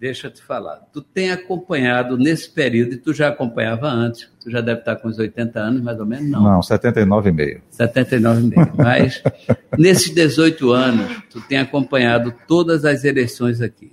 deixa 0.00 0.28
eu 0.28 0.30
te 0.30 0.42
falar. 0.42 0.76
Tu 0.94 1.02
tem 1.02 1.30
acompanhado 1.30 2.16
nesse 2.16 2.48
período, 2.48 2.94
e 2.94 2.96
tu 2.96 3.12
já 3.12 3.28
acompanhava 3.28 3.86
antes, 3.86 4.30
tu 4.42 4.50
já 4.50 4.62
deve 4.62 4.80
estar 4.80 4.96
com 4.96 5.08
uns 5.08 5.18
80 5.18 5.60
anos, 5.60 5.82
mais 5.82 6.00
ou 6.00 6.06
menos, 6.06 6.30
não? 6.30 6.42
Não, 6.42 6.60
79,5. 6.60 7.60
79,5. 7.70 8.72
Mas 8.82 9.22
nesses 9.78 10.08
18 10.14 10.72
anos, 10.72 11.22
tu 11.28 11.42
tem 11.42 11.58
acompanhado 11.58 12.34
todas 12.48 12.86
as 12.86 13.04
eleições 13.04 13.60
aqui. 13.60 13.92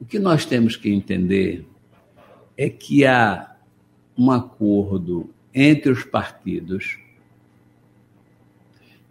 O 0.00 0.04
que 0.04 0.20
nós 0.20 0.44
temos 0.44 0.76
que 0.76 0.88
entender 0.88 1.66
é 2.56 2.70
que 2.70 3.04
há 3.04 3.56
um 4.16 4.30
acordo 4.30 5.30
entre 5.52 5.90
os 5.90 6.04
partidos 6.04 6.96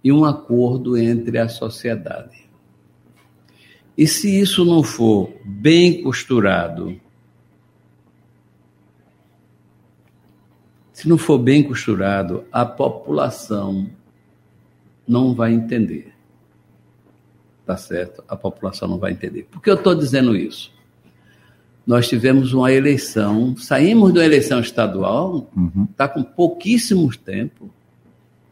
e 0.01 0.11
um 0.11 0.23
acordo 0.23 0.97
entre 0.97 1.37
a 1.37 1.49
sociedade. 1.49 2.40
E 3.97 4.07
se 4.07 4.39
isso 4.39 4.63
não 4.65 4.83
for 4.83 5.31
bem 5.43 6.01
costurado, 6.01 6.99
se 10.93 11.07
não 11.07 11.17
for 11.17 11.37
bem 11.37 11.63
costurado, 11.63 12.45
a 12.51 12.65
população 12.65 13.89
não 15.07 15.33
vai 15.33 15.53
entender. 15.53 16.13
Tá 17.65 17.75
certo? 17.75 18.23
A 18.27 18.35
população 18.35 18.87
não 18.87 18.97
vai 18.97 19.11
entender. 19.11 19.47
Por 19.51 19.61
que 19.61 19.69
eu 19.69 19.75
estou 19.75 19.95
dizendo 19.95 20.35
isso? 20.35 20.71
Nós 21.85 22.07
tivemos 22.07 22.53
uma 22.53 22.71
eleição, 22.71 23.55
saímos 23.57 24.13
de 24.13 24.19
uma 24.19 24.25
eleição 24.25 24.59
estadual, 24.59 25.37
está 25.37 25.59
uhum. 25.59 25.87
Tá 25.97 26.07
com 26.07 26.23
pouquíssimo 26.23 27.09
tempo, 27.17 27.69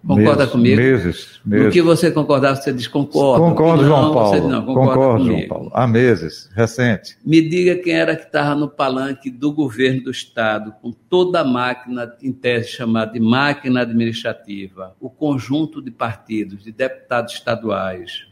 Concorda 0.06 0.38
meses, 0.38 0.52
comigo? 0.52 0.78
Meses, 0.78 1.42
meses. 1.46 1.66
No 1.66 1.72
que 1.72 1.82
você 1.82 2.10
concordar, 2.10 2.56
você 2.56 2.72
diz 2.72 2.88
concordo. 2.88 3.44
Concordo, 3.44 3.84
não, 3.84 3.90
João 3.90 4.14
Paulo. 4.14 4.48
Não, 4.48 4.66
concordo, 4.66 5.26
João 5.26 5.48
Paulo. 5.48 5.72
Há 5.74 5.86
meses, 5.86 6.50
recente. 6.56 7.18
Me 7.26 7.42
diga 7.42 7.76
quem 7.76 7.94
era 7.94 8.16
que 8.16 8.24
estava 8.24 8.56
no 8.56 8.70
palanque 8.70 9.30
do 9.30 9.52
governo 9.52 10.04
do 10.04 10.12
Estado, 10.12 10.74
com 10.82 10.92
toda 10.92 11.42
a 11.42 11.44
máquina, 11.44 12.14
em 12.24 12.32
tese 12.32 12.70
chamada 12.70 13.12
de 13.12 13.20
máquina 13.20 13.82
administrativa, 13.82 14.96
o 15.02 15.10
conjunto 15.10 15.82
de 15.82 15.92
partidos, 15.92 16.64
de 16.64 16.72
deputados 16.72 17.34
estaduais, 17.34 18.26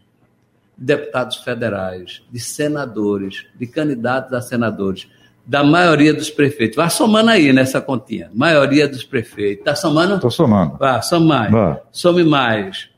de 0.78 0.86
deputados 0.86 1.38
federais, 1.38 2.24
de 2.32 2.40
senadores, 2.40 3.46
de 3.60 3.68
candidatos 3.68 4.32
a 4.32 4.42
senadores 4.42 5.10
da 5.48 5.64
maioria 5.64 6.14
dos 6.14 6.30
prefeitos. 6.30 6.76
Vá 6.76 6.90
somando 6.90 7.30
aí 7.30 7.54
nessa 7.54 7.80
continha. 7.80 8.30
Maioria 8.34 8.86
dos 8.86 9.04
prefeitos. 9.04 9.60
Está 9.60 9.76
somando? 9.76 10.16
Estou 10.16 10.30
somando. 10.30 10.78
Vá, 10.78 11.02
some 11.02 11.26
mais. 11.26 11.52
Vá. 11.52 11.82
Some 11.90 12.24
mais. 12.26 12.90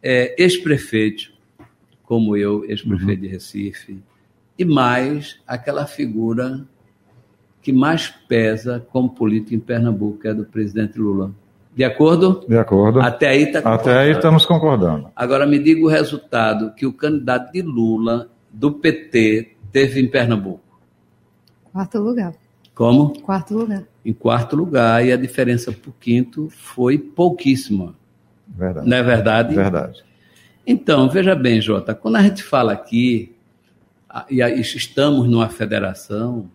É, 0.00 0.40
ex-prefeito, 0.40 1.32
como 2.04 2.36
eu, 2.36 2.64
ex-prefeito 2.64 3.22
uhum. 3.22 3.26
de 3.26 3.26
Recife, 3.26 3.98
e 4.56 4.64
mais 4.64 5.36
aquela 5.44 5.84
figura 5.84 6.60
que 7.60 7.72
mais 7.72 8.14
pesa 8.28 8.86
como 8.92 9.10
político 9.10 9.54
em 9.56 9.58
Pernambuco, 9.58 10.20
que 10.20 10.28
é 10.28 10.34
do 10.34 10.44
presidente 10.44 10.96
Lula. 10.96 11.32
De 11.74 11.82
acordo? 11.82 12.44
De 12.48 12.56
acordo. 12.56 13.00
Até 13.00 13.30
aí 13.30 13.50
tá 13.50 13.58
Até 13.58 13.98
aí 13.98 14.12
estamos 14.12 14.46
concordando. 14.46 15.10
Agora 15.16 15.44
me 15.44 15.58
diga 15.58 15.84
o 15.84 15.88
resultado 15.88 16.72
que 16.74 16.86
o 16.86 16.92
candidato 16.92 17.52
de 17.52 17.62
Lula, 17.62 18.28
do 18.52 18.70
PT, 18.70 19.56
teve 19.72 20.00
em 20.00 20.06
Pernambuco. 20.06 20.65
Quarto 21.76 21.98
lugar. 21.98 22.34
Como? 22.74 23.20
Quarto 23.20 23.52
lugar. 23.52 23.84
Em 24.02 24.14
quarto 24.14 24.56
lugar, 24.56 25.04
e 25.04 25.12
a 25.12 25.16
diferença 25.18 25.70
para 25.70 25.90
o 25.90 25.92
quinto 25.92 26.48
foi 26.48 26.96
pouquíssima. 26.96 27.94
Verdade. 28.48 28.88
Não 28.88 28.96
é 28.96 29.02
verdade? 29.02 29.54
Verdade. 29.54 30.02
Então, 30.66 31.06
veja 31.10 31.34
bem, 31.34 31.60
Jota, 31.60 31.94
quando 31.94 32.16
a 32.16 32.22
gente 32.22 32.42
fala 32.42 32.72
aqui, 32.72 33.36
e 34.30 34.40
estamos 34.40 35.28
numa 35.28 35.50
federação, 35.50 36.50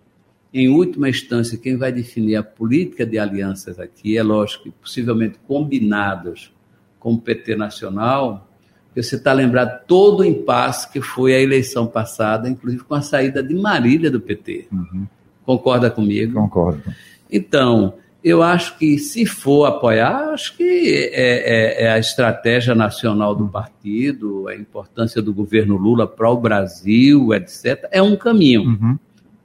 em 0.51 0.69
última 0.69 1.07
instância, 1.07 1.55
quem 1.55 1.77
vai 1.77 1.91
definir 1.91 2.35
a 2.35 2.41
política 2.41 3.05
de 3.05 3.19
alianças 3.19 3.79
aqui, 3.79 4.17
é 4.17 4.23
lógico, 4.23 4.71
possivelmente 4.71 5.37
combinados 5.47 6.51
com 6.99 7.13
o 7.13 7.21
PT 7.21 7.55
Nacional, 7.55 8.50
você 8.95 9.15
está 9.15 9.31
lembrado 9.31 9.85
todo 9.87 10.19
o 10.19 10.25
impasse 10.25 10.91
que 10.91 11.01
foi 11.01 11.33
a 11.33 11.39
eleição 11.39 11.87
passada, 11.87 12.49
inclusive 12.49 12.83
com 12.83 12.95
a 12.95 13.01
saída 13.01 13.41
de 13.41 13.53
Marília 13.53 14.11
do 14.11 14.19
PT. 14.19 14.67
Uhum. 14.71 15.07
Concorda 15.45 15.89
comigo? 15.89 16.33
Concordo. 16.33 16.83
Então, 17.31 17.93
eu 18.23 18.43
acho 18.43 18.77
que 18.77 18.99
se 18.99 19.25
for 19.25 19.65
apoiar, 19.65 20.31
acho 20.33 20.55
que 20.57 21.09
é, 21.13 21.83
é, 21.83 21.85
é 21.85 21.91
a 21.91 21.97
estratégia 21.97 22.75
nacional 22.75 23.33
do 23.33 23.47
partido, 23.47 24.47
a 24.47 24.55
importância 24.55 25.21
do 25.21 25.33
governo 25.33 25.77
Lula 25.77 26.05
para 26.05 26.29
o 26.29 26.37
Brasil, 26.37 27.33
etc., 27.33 27.87
é 27.91 28.01
um 28.01 28.15
caminho. 28.15 28.63
Uhum. 28.63 28.99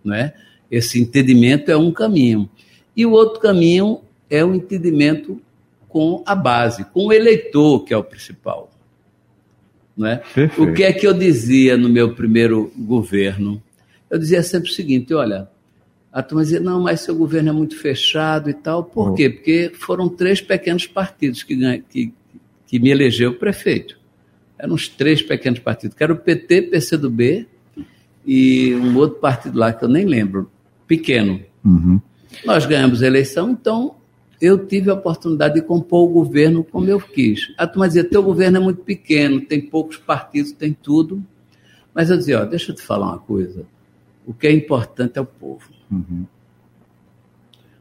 Né? 0.05 0.35
Esse 0.71 1.01
entendimento 1.01 1.71
é 1.71 1.77
um 1.77 1.93
caminho. 1.93 2.49
E 2.97 3.07
o 3.07 3.13
outro 3.13 3.41
caminho 3.41 4.01
é 4.29 4.45
o 4.45 4.55
entendimento 4.55 5.41
com 5.89 6.23
a 6.27 6.35
base, 6.35 6.85
com 6.85 7.07
o 7.07 7.13
eleitor, 7.13 7.85
que 7.85 7.95
é 7.95 7.97
o 7.97 8.05
principal. 8.05 8.71
Né? 9.97 10.21
O 10.59 10.73
que 10.73 10.83
é 10.83 10.93
que 10.93 11.07
eu 11.07 11.15
dizia 11.15 11.77
no 11.77 11.89
meu 11.89 12.15
primeiro 12.15 12.71
governo? 12.77 13.63
Eu 14.11 14.19
dizia 14.19 14.43
sempre 14.43 14.71
o 14.71 14.73
seguinte: 14.73 15.15
olha, 15.15 15.49
a 16.13 16.23
turma 16.23 16.43
dizia, 16.43 16.61
não, 16.61 16.81
mas 16.81 17.01
seu 17.01 17.15
governo 17.15 17.49
é 17.49 17.53
muito 17.53 17.79
fechado 17.79 18.51
e 18.51 18.55
tal. 18.55 18.85
Por 18.85 19.11
oh. 19.11 19.15
quê? 19.15 19.31
Porque 19.31 19.73
foram 19.75 20.09
três 20.09 20.41
pequenos 20.41 20.87
partidos 20.87 21.43
que, 21.43 21.57
que, 21.89 22.13
que 22.67 22.79
me 22.79 22.91
elegeu 22.91 23.35
prefeito. 23.35 23.99
Eram 24.59 24.75
os 24.75 24.89
três 24.89 25.21
pequenos 25.23 25.59
partidos, 25.59 25.97
que 25.97 26.03
era 26.03 26.13
o 26.13 26.17
PT, 26.17 26.63
PCdoB 26.63 27.47
e 28.27 28.75
um 28.75 28.97
outro 28.97 29.19
partido 29.19 29.59
lá 29.59 29.73
que 29.73 29.85
eu 29.85 29.89
nem 29.89 30.07
lembro, 30.07 30.51
pequeno. 30.87 31.41
Uhum. 31.65 32.01
Nós 32.45 32.67
ganhamos 32.67 33.03
a 33.03 33.07
eleição, 33.07 33.51
então 33.51 33.97
eu 34.41 34.67
tive 34.67 34.91
a 34.91 34.95
oportunidade 34.95 35.55
de 35.55 35.63
compor 35.63 36.09
o 36.09 36.13
governo 36.13 36.63
como 36.63 36.89
eu 36.89 37.01
quis. 37.01 37.53
A 37.57 37.67
turma 37.67 37.89
dizia, 37.89 38.05
teu 38.05 38.23
governo 38.23 38.59
é 38.59 38.61
muito 38.61 38.83
pequeno, 38.83 39.41
tem 39.41 39.61
poucos 39.61 39.97
partidos, 39.97 40.53
tem 40.53 40.73
tudo. 40.73 41.23
Mas 41.95 42.11
eu 42.11 42.19
dizia, 42.19 42.43
ó, 42.43 42.45
deixa 42.45 42.73
eu 42.73 42.77
te 42.77 42.83
falar 42.83 43.07
uma 43.07 43.19
coisa. 43.19 43.65
O 44.27 44.35
que 44.35 44.47
é 44.47 44.53
importante 44.53 45.19
é 45.19 45.21
o 45.21 45.27
povo. 45.27 45.71
Uhum. 45.91 46.27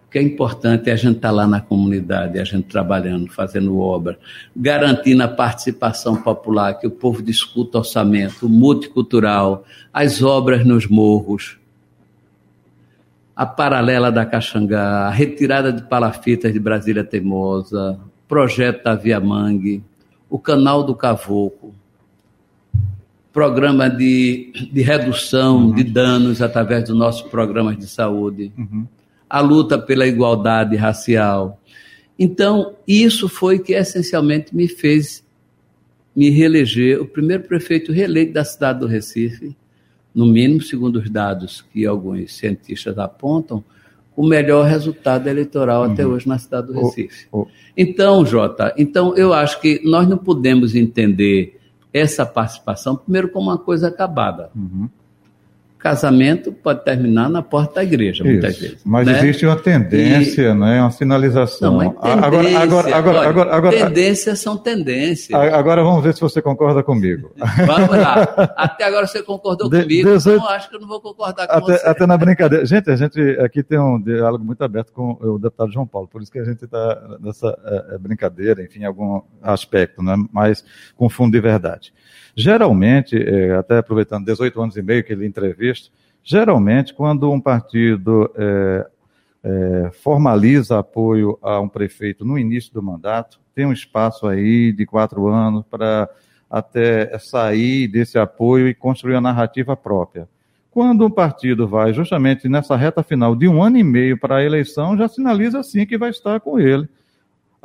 O 0.06 0.10
que 0.10 0.18
é 0.18 0.22
importante 0.22 0.90
é 0.90 0.94
a 0.94 0.96
gente 0.96 1.18
estar 1.18 1.28
tá 1.28 1.34
lá 1.34 1.46
na 1.46 1.60
comunidade, 1.60 2.40
a 2.40 2.44
gente 2.46 2.68
trabalhando, 2.68 3.30
fazendo 3.30 3.78
obra, 3.78 4.18
garantindo 4.56 5.24
a 5.24 5.28
participação 5.28 6.16
popular, 6.22 6.76
que 6.76 6.88
o 6.88 6.92
povo 6.92 7.22
discuta 7.22 7.80
orçamento, 7.80 8.48
multicultural, 8.48 9.66
as 9.92 10.24
obras 10.24 10.66
nos 10.66 10.88
morros, 10.88 11.58
a 13.36 13.46
paralela 13.46 14.12
da 14.12 14.26
Caxangá, 14.26 15.08
a 15.08 15.10
retirada 15.10 15.74
de 15.74 15.84
palafitas 15.84 16.54
de 16.54 16.60
Brasília 16.60 17.04
Teimosa, 17.04 18.00
projeto 18.28 18.84
da 18.84 18.96
Via 18.96 19.20
Mangue, 19.20 19.84
o 20.30 20.40
canal 20.40 20.84
do 20.84 20.96
Cavoco, 20.96 21.76
programa 23.34 23.90
de, 23.90 24.54
de 24.72 24.82
redução 24.82 25.68
uhum. 25.68 25.76
de 25.76 25.84
danos 25.84 26.42
através 26.42 26.86
dos 26.86 26.98
nossos 26.98 27.24
programas 27.24 27.78
de 27.78 27.86
saúde, 27.88 28.54
uhum. 28.58 28.88
a 29.30 29.42
luta 29.42 29.78
pela 29.78 30.08
igualdade 30.08 30.78
racial. 30.78 31.60
Então, 32.18 32.76
isso 32.88 33.28
foi 33.28 33.60
que 33.60 33.74
essencialmente 33.74 34.56
me 34.56 34.70
fez 34.70 35.22
me 36.16 36.30
reeleger 36.30 37.02
o 37.02 37.06
primeiro 37.06 37.44
prefeito 37.44 37.92
reeleito 37.92 38.32
da 38.32 38.46
cidade 38.46 38.80
do 38.80 38.88
Recife, 38.88 39.54
no 40.16 40.26
mínimo, 40.26 40.62
segundo 40.62 40.98
os 40.98 41.10
dados 41.10 41.62
que 41.74 41.86
alguns 41.86 42.34
cientistas 42.34 42.98
apontam, 42.98 43.64
o 44.16 44.26
melhor 44.26 44.66
resultado 44.66 45.28
eleitoral 45.28 45.84
uhum. 45.84 45.92
até 45.92 46.08
hoje 46.08 46.28
na 46.28 46.40
cidade 46.40 46.68
do 46.68 46.74
Recife. 46.74 47.28
Oh, 47.32 47.42
oh. 47.42 47.48
Então, 47.76 48.26
Jota, 48.26 48.74
então 48.78 49.14
eu 49.16 49.34
acho 49.34 49.60
que 49.60 49.82
nós 49.84 50.08
não 50.08 50.18
podemos 50.18 50.74
entender 50.74 51.60
essa 51.94 52.26
participação, 52.26 52.96
primeiro, 52.96 53.30
como 53.30 53.50
uma 53.50 53.58
coisa 53.58 53.90
acabada. 53.90 54.50
Uhum 54.56 54.90
casamento 55.86 56.52
pode 56.52 56.84
terminar 56.84 57.30
na 57.30 57.44
porta 57.44 57.76
da 57.76 57.84
igreja, 57.84 58.24
Isso. 58.24 58.32
muitas 58.32 58.58
vezes. 58.58 58.82
Mas 58.84 59.06
né? 59.06 59.20
existe 59.20 59.46
uma 59.46 59.56
tendência, 59.56 60.50
e... 60.50 60.54
né? 60.56 60.82
uma 60.82 60.90
sinalização. 60.90 61.74
Não, 61.74 61.78
mas 61.78 61.90
agora, 62.02 62.58
agora, 62.58 62.96
agora, 62.96 63.20
olha, 63.20 63.30
agora, 63.30 63.56
agora, 63.56 63.78
tendências 63.78 64.40
são 64.40 64.58
tendências. 64.58 65.40
Agora 65.40 65.84
vamos 65.84 66.04
ver 66.04 66.16
se 66.16 66.22
você 66.22 66.42
concorda 66.42 66.82
comigo. 66.82 67.32
Vamos 67.68 67.90
lá. 67.90 68.24
Até 68.58 68.86
agora 68.86 69.06
você 69.06 69.22
concordou 69.22 69.70
de, 69.70 69.84
comigo, 69.84 70.10
18... 70.10 70.38
então 70.38 70.50
acho 70.50 70.70
que 70.70 70.76
eu 70.76 70.80
não 70.80 70.88
vou 70.88 71.00
concordar 71.00 71.48
com 71.48 71.54
até, 71.54 71.78
você. 71.78 71.88
Até 71.88 72.08
na 72.08 72.18
brincadeira. 72.18 72.66
Gente, 72.66 72.90
a 72.90 72.96
gente 72.96 73.20
aqui 73.40 73.62
tem 73.62 73.80
um 73.80 74.02
diálogo 74.02 74.44
muito 74.44 74.64
aberto 74.64 74.92
com 74.92 75.18
o 75.22 75.38
deputado 75.38 75.72
João 75.72 75.86
Paulo, 75.86 76.08
por 76.08 76.22
isso 76.22 76.32
que 76.32 76.40
a 76.40 76.44
gente 76.44 76.66
está 76.66 77.18
nessa 77.20 77.56
é, 77.64 77.96
é, 77.96 77.98
brincadeira, 77.98 78.64
enfim, 78.64 78.80
em 78.80 78.86
algum 78.86 79.22
aspecto, 79.42 80.02
né? 80.02 80.16
mas 80.32 80.66
com 80.96 81.08
fundo 81.10 81.34
de 81.34 81.40
verdade. 81.40 81.94
Geralmente, 82.36 83.16
é, 83.18 83.56
até 83.56 83.78
aproveitando 83.78 84.26
18 84.26 84.62
anos 84.62 84.76
e 84.76 84.82
meio 84.82 85.04
que 85.04 85.14
ele 85.14 85.26
entrevista, 85.26 85.90
geralmente 86.22 86.94
quando 86.94 87.32
um 87.32 87.40
partido 87.40 88.30
é, 88.36 88.88
é, 89.44 89.92
formaliza 90.04 90.80
apoio 90.80 91.40
a 91.42 91.62
um 91.62 91.70
prefeito 91.70 92.26
no 92.26 92.38
início 92.38 92.74
do 92.74 92.84
mandato, 92.84 93.40
tem 93.54 93.66
um 93.66 93.72
espaço 93.72 94.28
aí 94.28 94.74
de 94.74 94.86
quatro 94.86 95.28
anos 95.28 95.64
para 95.70 96.10
até 96.50 97.18
sair 97.20 97.88
desse 97.88 98.20
apoio 98.20 98.68
e 98.68 98.74
construir 98.74 99.16
a 99.16 99.22
narrativa 99.22 99.78
própria. 99.78 100.28
Quando 100.70 101.06
um 101.06 101.10
partido 101.10 101.66
vai 101.66 101.94
justamente 101.94 102.50
nessa 102.50 102.76
reta 102.76 103.02
final 103.02 103.34
de 103.34 103.48
um 103.48 103.64
ano 103.64 103.78
e 103.78 103.84
meio 103.84 104.18
para 104.18 104.38
a 104.38 104.44
eleição, 104.44 104.98
já 104.98 105.08
sinaliza 105.08 105.60
assim 105.60 105.86
que 105.86 105.98
vai 105.98 106.10
estar 106.10 106.42
com 106.42 106.60
ele 106.60 106.90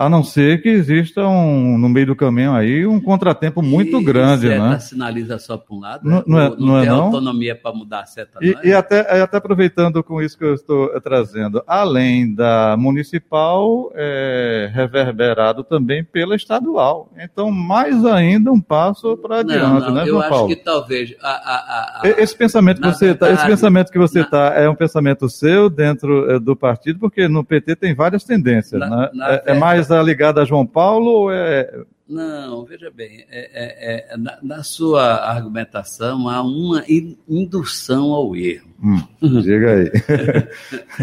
a 0.00 0.08
não 0.08 0.24
ser 0.24 0.62
que 0.62 0.68
exista 0.70 1.28
um, 1.28 1.76
no 1.76 1.86
meio 1.86 2.06
do 2.06 2.16
caminho 2.16 2.54
aí 2.54 2.86
um 2.86 2.98
contratempo 2.98 3.60
muito 3.60 4.00
e 4.00 4.02
grande, 4.02 4.48
seta 4.48 4.68
né? 4.70 4.78
sinaliza 4.78 5.38
só 5.38 5.58
para 5.58 5.76
um 5.76 5.78
lado, 5.78 6.08
não, 6.08 6.24
não, 6.26 6.40
é, 6.40 6.48
não, 6.48 6.56
não 6.56 6.80
tem 6.80 6.88
é, 6.88 6.88
autonomia 6.88 7.54
para 7.54 7.74
mudar 7.74 8.00
a 8.00 8.06
seta. 8.06 8.38
E, 8.40 8.56
é? 8.62 8.68
e 8.68 8.72
até, 8.72 9.00
até 9.20 9.36
aproveitando 9.36 10.02
com 10.02 10.22
isso 10.22 10.38
que 10.38 10.44
eu 10.44 10.54
estou 10.54 10.98
trazendo, 11.02 11.62
além 11.66 12.34
da 12.34 12.78
municipal, 12.78 13.92
é, 13.94 14.70
reverberado 14.72 15.62
também 15.62 16.02
pela 16.02 16.34
estadual. 16.34 17.12
Então, 17.18 17.50
mais 17.50 18.02
ainda 18.06 18.50
um 18.50 18.60
passo 18.60 19.18
para 19.18 19.40
adiante, 19.40 19.92
né, 19.92 20.06
João 20.06 20.22
Paulo? 20.22 20.34
Eu 20.34 20.46
acho 20.46 20.56
que 20.56 20.64
talvez 20.64 21.14
a, 21.20 21.28
a, 21.28 22.00
a, 22.04 22.08
esse 22.22 22.34
pensamento 22.34 22.80
que 22.80 22.88
você 22.88 23.08
verdade, 23.08 23.34
tá, 23.34 23.38
esse 23.38 23.46
pensamento 23.46 23.92
que 23.92 23.98
você 23.98 24.20
está 24.20 24.54
é 24.54 24.66
um 24.66 24.74
pensamento 24.74 25.28
seu 25.28 25.68
dentro 25.68 26.30
é, 26.30 26.38
do 26.38 26.56
partido, 26.56 26.98
porque 26.98 27.28
no 27.28 27.44
PT 27.44 27.76
tem 27.76 27.94
várias 27.94 28.24
tendências, 28.24 28.80
na, 28.80 28.88
né? 28.88 29.10
Na 29.12 29.32
é, 29.34 29.42
é 29.48 29.54
mais 29.54 29.89
está 29.90 30.02
ligada 30.02 30.42
a 30.42 30.44
João 30.44 30.66
Paulo 30.66 31.10
ou 31.10 31.32
é. 31.32 31.84
Não, 32.08 32.64
veja 32.64 32.90
bem, 32.90 33.24
é, 33.30 33.50
é, 33.52 34.12
é, 34.12 34.16
na, 34.16 34.38
na, 34.42 34.62
sua 34.64 35.02
argumentação 35.02 36.28
há 36.28 36.42
uma 36.42 36.84
indução 37.28 38.12
ao 38.12 38.34
erro. 38.34 38.68
Hum, 38.82 39.00
diga 39.42 39.74
aí. 39.74 39.90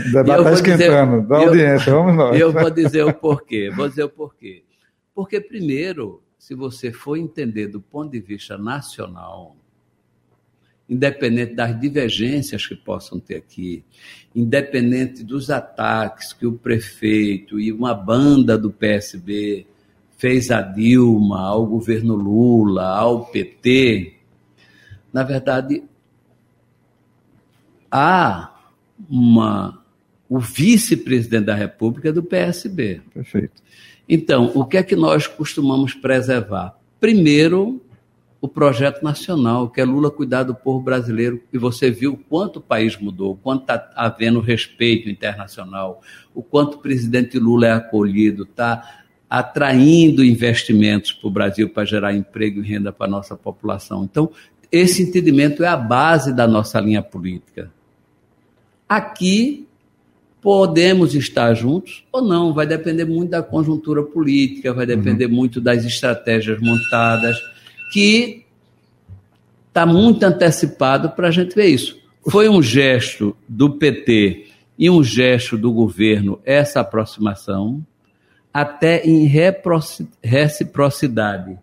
está 0.06 0.52
esquentando, 0.52 1.22
dizer, 1.22 1.28
dá 1.28 1.38
audiência, 1.38 1.92
eu, 1.92 1.96
vamos 1.96 2.16
nós. 2.16 2.40
Eu 2.40 2.52
vou 2.52 2.70
dizer 2.70 3.04
o 3.06 3.14
porquê, 3.14 3.70
vou 3.74 3.88
dizer 3.88 4.04
o 4.04 4.10
porquê. 4.10 4.64
Porque, 5.16 5.40
primeiro, 5.40 6.22
se 6.38 6.54
você 6.54 6.92
for 6.92 7.18
entender 7.18 7.68
do 7.68 7.82
ponto 7.82 8.12
de 8.12 8.20
vista 8.20 8.58
nacional, 8.58 9.57
independente 10.90 11.54
das 11.54 11.80
divergências 11.80 12.66
que 12.66 12.76
possam 12.76 13.20
ter 13.20 13.36
aqui, 13.36 13.84
independente 14.36 15.24
dos 15.24 15.50
ataques 15.50 16.34
que 16.34 16.46
o 16.46 16.54
prefeito 16.54 17.60
e 17.60 17.72
uma 17.72 17.94
banda 17.94 18.58
do 18.58 18.72
PSB 18.72 19.66
fez 20.18 20.50
a 20.50 20.62
Dilma, 20.62 21.42
ao 21.42 21.66
governo 21.66 22.16
Lula, 22.16 22.88
ao 22.88 23.26
PT, 23.26 24.14
na 25.14 25.24
verdade, 25.24 25.84
há 27.92 28.54
uma 29.10 29.84
o 30.30 30.40
vice-presidente 30.40 31.46
da 31.46 31.56
República 31.56 32.12
do 32.12 32.22
PSB. 32.22 33.02
Perfeito. 33.14 33.62
Então, 34.10 34.52
o 34.56 34.66
que 34.66 34.78
é 34.78 34.84
que 34.84 34.96
nós 34.96 35.26
costumamos 35.26 35.94
preservar? 35.94 36.78
Primeiro, 37.00 37.82
o 38.40 38.48
projeto 38.48 39.02
nacional, 39.04 39.70
que 39.70 39.82
é 39.82 39.86
Lula 39.86 40.12
cuidar 40.12 40.44
do 40.44 40.54
povo 40.54 40.80
brasileiro. 40.80 41.42
E 41.52 41.58
você 41.58 41.90
viu 41.90 42.14
o 42.14 42.18
quanto 42.18 42.58
o 42.58 42.62
país 42.62 42.98
mudou, 42.98 43.34
o 43.34 43.38
quanto 43.38 43.62
está 43.62 43.90
havendo 43.96 44.40
respeito 44.40 45.10
internacional, 45.10 46.02
o 46.34 46.44
quanto 46.44 46.76
o 46.76 46.80
presidente 46.80 47.40
Lula 47.40 47.68
é 47.68 47.72
acolhido, 47.72 48.44
está 48.44 49.02
atraindo 49.30 50.24
investimentos 50.24 51.12
para 51.12 51.28
o 51.28 51.32
Brasil 51.32 51.70
para 51.70 51.84
gerar 51.84 52.14
emprego 52.14 52.62
e 52.62 52.68
renda 52.68 52.94
para 52.94 53.08
a 53.08 53.10
nossa 53.10 53.36
população. 53.36 54.04
Então, 54.04 54.32
esse 54.72 55.02
entendimento 55.02 55.64
é 55.64 55.68
a 55.68 55.78
base 55.78 56.34
da 56.34 56.48
nossa 56.48 56.80
linha 56.80 57.02
política. 57.02 57.72
Aqui 58.88 59.68
podemos 60.42 61.14
estar 61.16 61.54
juntos 61.56 62.06
ou 62.12 62.22
não, 62.22 62.54
vai 62.54 62.66
depender 62.66 63.04
muito 63.04 63.32
da 63.32 63.42
conjuntura 63.42 64.04
política, 64.04 64.74
vai 64.74 64.86
depender 64.86 65.26
uhum. 65.26 65.34
muito 65.34 65.60
das 65.60 65.84
estratégias 65.84 66.60
montadas 66.62 67.38
que 67.92 68.46
está 69.68 69.86
muito 69.86 70.24
antecipado 70.24 71.12
para 71.12 71.28
a 71.28 71.32
gente 71.32 71.56
ver 71.56 71.68
isso. 71.68 72.00
Foi 72.30 72.50
um 72.50 72.62
gesto 72.62 73.36
do 73.48 73.78
PT 73.78 74.48
e 74.78 74.90
um 74.90 75.04
gesto 75.04 75.58
do 75.58 75.72
governo 75.72 76.40
essa 76.44 76.82
aproximação, 76.82 77.86
até 78.54 79.06
em 79.06 79.26
reciprocidade 80.24 81.58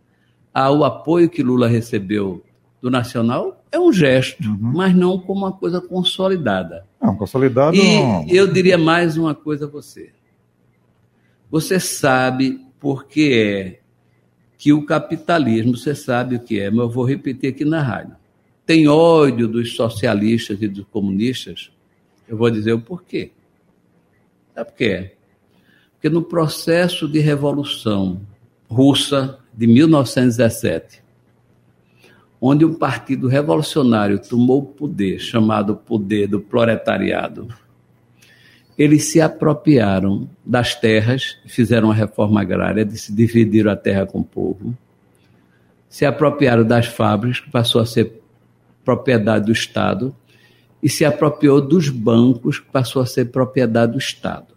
ao 0.53 0.85
apoio 0.85 1.29
que 1.29 1.43
Lula 1.43 1.67
recebeu 1.67 2.43
do 2.81 2.91
Nacional, 2.91 3.65
é 3.73 3.79
um 3.79 3.93
gesto, 3.93 4.47
uhum. 4.47 4.59
mas 4.61 4.95
não 4.95 5.19
como 5.19 5.41
uma 5.41 5.53
coisa 5.53 5.81
consolidada. 5.81 6.87
Não, 7.03 7.17
consolidado. 7.17 7.75
E 7.77 7.99
não. 7.99 8.27
eu 8.29 8.47
diria 8.47 8.79
mais 8.79 9.17
uma 9.17 9.35
coisa 9.35 9.65
a 9.65 9.69
você. 9.69 10.11
Você 11.51 11.81
sabe 11.81 12.61
por 12.79 13.05
que 13.07 13.33
é 13.33 13.81
que 14.65 14.73
o 14.73 14.87
capitalismo, 14.87 15.77
você 15.77 15.95
sabe 15.95 16.37
o 16.37 16.41
que 16.41 16.59
é, 16.59 16.71
mas 16.71 16.81
eu 16.81 16.89
vou 16.89 17.05
repetir 17.05 17.51
aqui 17.51 17.67
na 17.67 17.83
rádio. 17.83 18.17
Tem 18.65 18.89
ódio 18.89 19.47
dos 19.47 19.77
socialistas 19.77 20.63
e 20.63 20.67
dos 20.67 20.87
comunistas? 20.87 21.71
Eu 22.27 22.39
vou 22.39 22.51
dizer 22.51 22.73
o 22.73 22.81
porquê. 22.81 23.31
Sabe 24.55 24.71
por 24.71 24.77
quê? 24.79 25.13
Porque 25.93 26.09
no 26.09 26.23
processo 26.23 27.07
de 27.07 27.19
revolução 27.19 28.23
russa 28.67 29.39
de 29.53 29.67
1917, 29.67 31.03
onde 32.41 32.65
um 32.65 32.73
partido 32.73 33.29
revolucionário 33.29 34.19
tomou 34.19 34.61
o 34.61 34.67
poder, 34.67 35.19
chamado 35.19 35.77
poder 35.77 36.27
do 36.27 36.41
proletariado, 36.41 37.49
eles 38.77 39.05
se 39.05 39.21
apropriaram 39.21 40.29
das 40.45 40.75
terras, 40.75 41.39
fizeram 41.47 41.91
a 41.91 41.95
reforma 41.95 42.41
agrária, 42.41 42.85
dividiram 42.85 43.71
a 43.71 43.77
terra 43.77 44.07
com 44.07 44.21
o 44.21 44.25
povo, 44.25 44.77
se 45.89 46.05
apropriaram 46.05 46.65
das 46.65 46.87
fábricas, 46.87 47.41
que 47.41 47.51
passou 47.51 47.81
a 47.81 47.87
ser 47.87 48.21
propriedade 48.85 49.47
do 49.47 49.53
Estado, 49.53 50.15
e 50.83 50.89
se 50.89 51.05
apropriou 51.05 51.61
dos 51.61 51.89
bancos, 51.89 52.59
que 52.59 52.71
passou 52.71 53.01
a 53.01 53.07
ser 53.07 53.27
propriedade 53.27 53.93
do 53.93 53.99
Estado. 53.99 54.49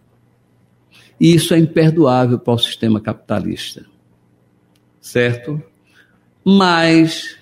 E 1.20 1.34
isso 1.34 1.54
é 1.54 1.58
imperdoável 1.58 2.38
para 2.38 2.54
o 2.54 2.58
sistema 2.58 3.00
capitalista. 3.00 3.84
Certo? 5.00 5.62
Mas, 6.44 7.36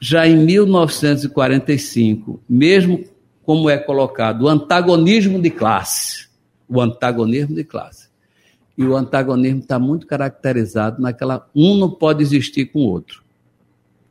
já 0.00 0.26
em 0.26 0.36
1945, 0.36 2.40
mesmo 2.48 3.04
como 3.46 3.70
é 3.70 3.78
colocado, 3.78 4.42
o 4.42 4.48
antagonismo 4.48 5.40
de 5.40 5.50
classe. 5.50 6.26
o 6.68 6.80
antagonismo 6.80 7.54
de 7.54 7.62
classe. 7.62 8.08
E 8.76 8.84
o 8.84 8.96
antagonismo 8.96 9.60
está 9.60 9.78
muito 9.78 10.04
caracterizado 10.04 11.00
naquela. 11.00 11.48
Um 11.54 11.76
não 11.76 11.88
pode 11.88 12.24
existir 12.24 12.66
com 12.66 12.80
o 12.80 12.90
outro. 12.90 13.22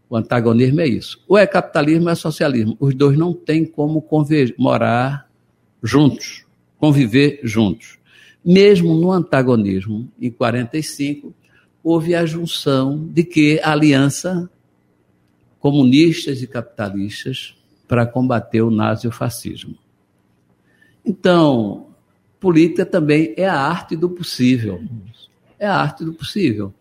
O 0.09 0.15
antagonismo 0.15 0.79
é 0.79 0.87
isso. 0.87 1.21
Ou 1.27 1.37
é 1.37 1.45
capitalismo 1.45 2.05
ou 2.05 2.11
é 2.11 2.15
socialismo. 2.15 2.77
Os 2.79 2.95
dois 2.95 3.17
não 3.17 3.33
têm 3.33 3.65
como 3.65 4.07
morar 4.57 5.29
juntos, 5.83 6.45
conviver 6.79 7.41
juntos. 7.43 7.99
Mesmo 8.43 8.95
no 8.95 9.11
antagonismo, 9.11 10.09
em 10.19 10.31
45, 10.31 11.33
houve 11.83 12.15
a 12.15 12.25
junção 12.25 13.05
de 13.11 13.23
que 13.25 13.59
a 13.61 13.73
aliança 13.73 14.49
comunistas 15.59 16.41
e 16.41 16.47
capitalistas 16.47 17.54
para 17.87 18.05
combater 18.05 18.61
o 18.61 18.71
nazifascismo. 18.71 19.75
Então, 21.05 21.87
política 22.39 22.85
também 22.85 23.33
é 23.37 23.47
a 23.47 23.59
arte 23.59 23.95
do 23.95 24.09
possível. 24.09 24.81
É 25.59 25.67
a 25.67 25.75
arte 25.75 26.03
do 26.03 26.13
possível. 26.13 26.73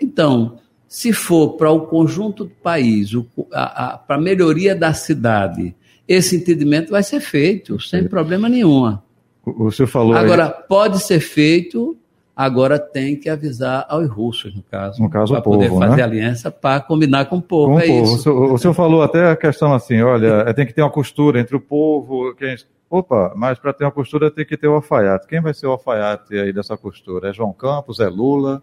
Então, 0.00 0.58
se 0.86 1.12
for 1.12 1.56
para 1.56 1.70
o 1.70 1.86
conjunto 1.86 2.44
do 2.44 2.50
país, 2.50 3.10
para 3.50 4.16
a 4.16 4.20
melhoria 4.20 4.74
da 4.74 4.92
cidade, 4.92 5.74
esse 6.06 6.36
entendimento 6.36 6.90
vai 6.90 7.02
ser 7.02 7.20
feito, 7.20 7.80
sem 7.80 8.06
problema 8.06 8.48
nenhum. 8.48 8.98
O, 9.44 9.66
o 9.66 9.72
senhor 9.72 9.88
falou. 9.88 10.14
Agora, 10.14 10.46
aí... 10.46 10.68
pode 10.68 10.98
ser 11.00 11.20
feito, 11.20 11.96
agora 12.34 12.78
tem 12.78 13.16
que 13.16 13.28
avisar 13.28 13.86
aos 13.88 14.08
russos, 14.08 14.54
no 14.54 14.62
caso. 14.62 15.02
No 15.02 15.10
caso, 15.10 15.32
para 15.32 15.42
poder 15.42 15.70
fazer 15.70 15.96
né? 15.96 16.02
aliança 16.02 16.50
para 16.50 16.80
combinar 16.80 17.26
com 17.26 17.36
o 17.36 17.42
povo. 17.42 17.74
Com 17.74 17.80
é 17.80 17.84
o 17.84 17.88
povo. 17.88 18.14
Isso. 18.14 18.30
O, 18.32 18.58
senhor, 18.58 18.74
falou 18.74 19.02
até 19.02 19.30
a 19.30 19.36
questão 19.36 19.74
assim: 19.74 20.00
olha, 20.00 20.44
é, 20.46 20.52
tem 20.52 20.66
que 20.66 20.72
ter 20.72 20.82
uma 20.82 20.90
costura 20.90 21.40
entre 21.40 21.56
o 21.56 21.60
povo. 21.60 22.34
Quem... 22.34 22.56
Opa, 22.88 23.32
mas 23.34 23.58
para 23.58 23.72
ter 23.72 23.84
uma 23.84 23.92
costura 23.92 24.30
tem 24.30 24.44
que 24.44 24.56
ter 24.56 24.68
o 24.68 24.74
alfaiate. 24.74 25.26
Quem 25.26 25.40
vai 25.40 25.54
ser 25.54 25.66
o 25.66 25.70
alfaiate 25.70 26.34
aí 26.34 26.52
dessa 26.52 26.76
costura? 26.76 27.30
É 27.30 27.32
João 27.32 27.52
Campos? 27.52 28.00
É 28.00 28.08
Lula? 28.08 28.62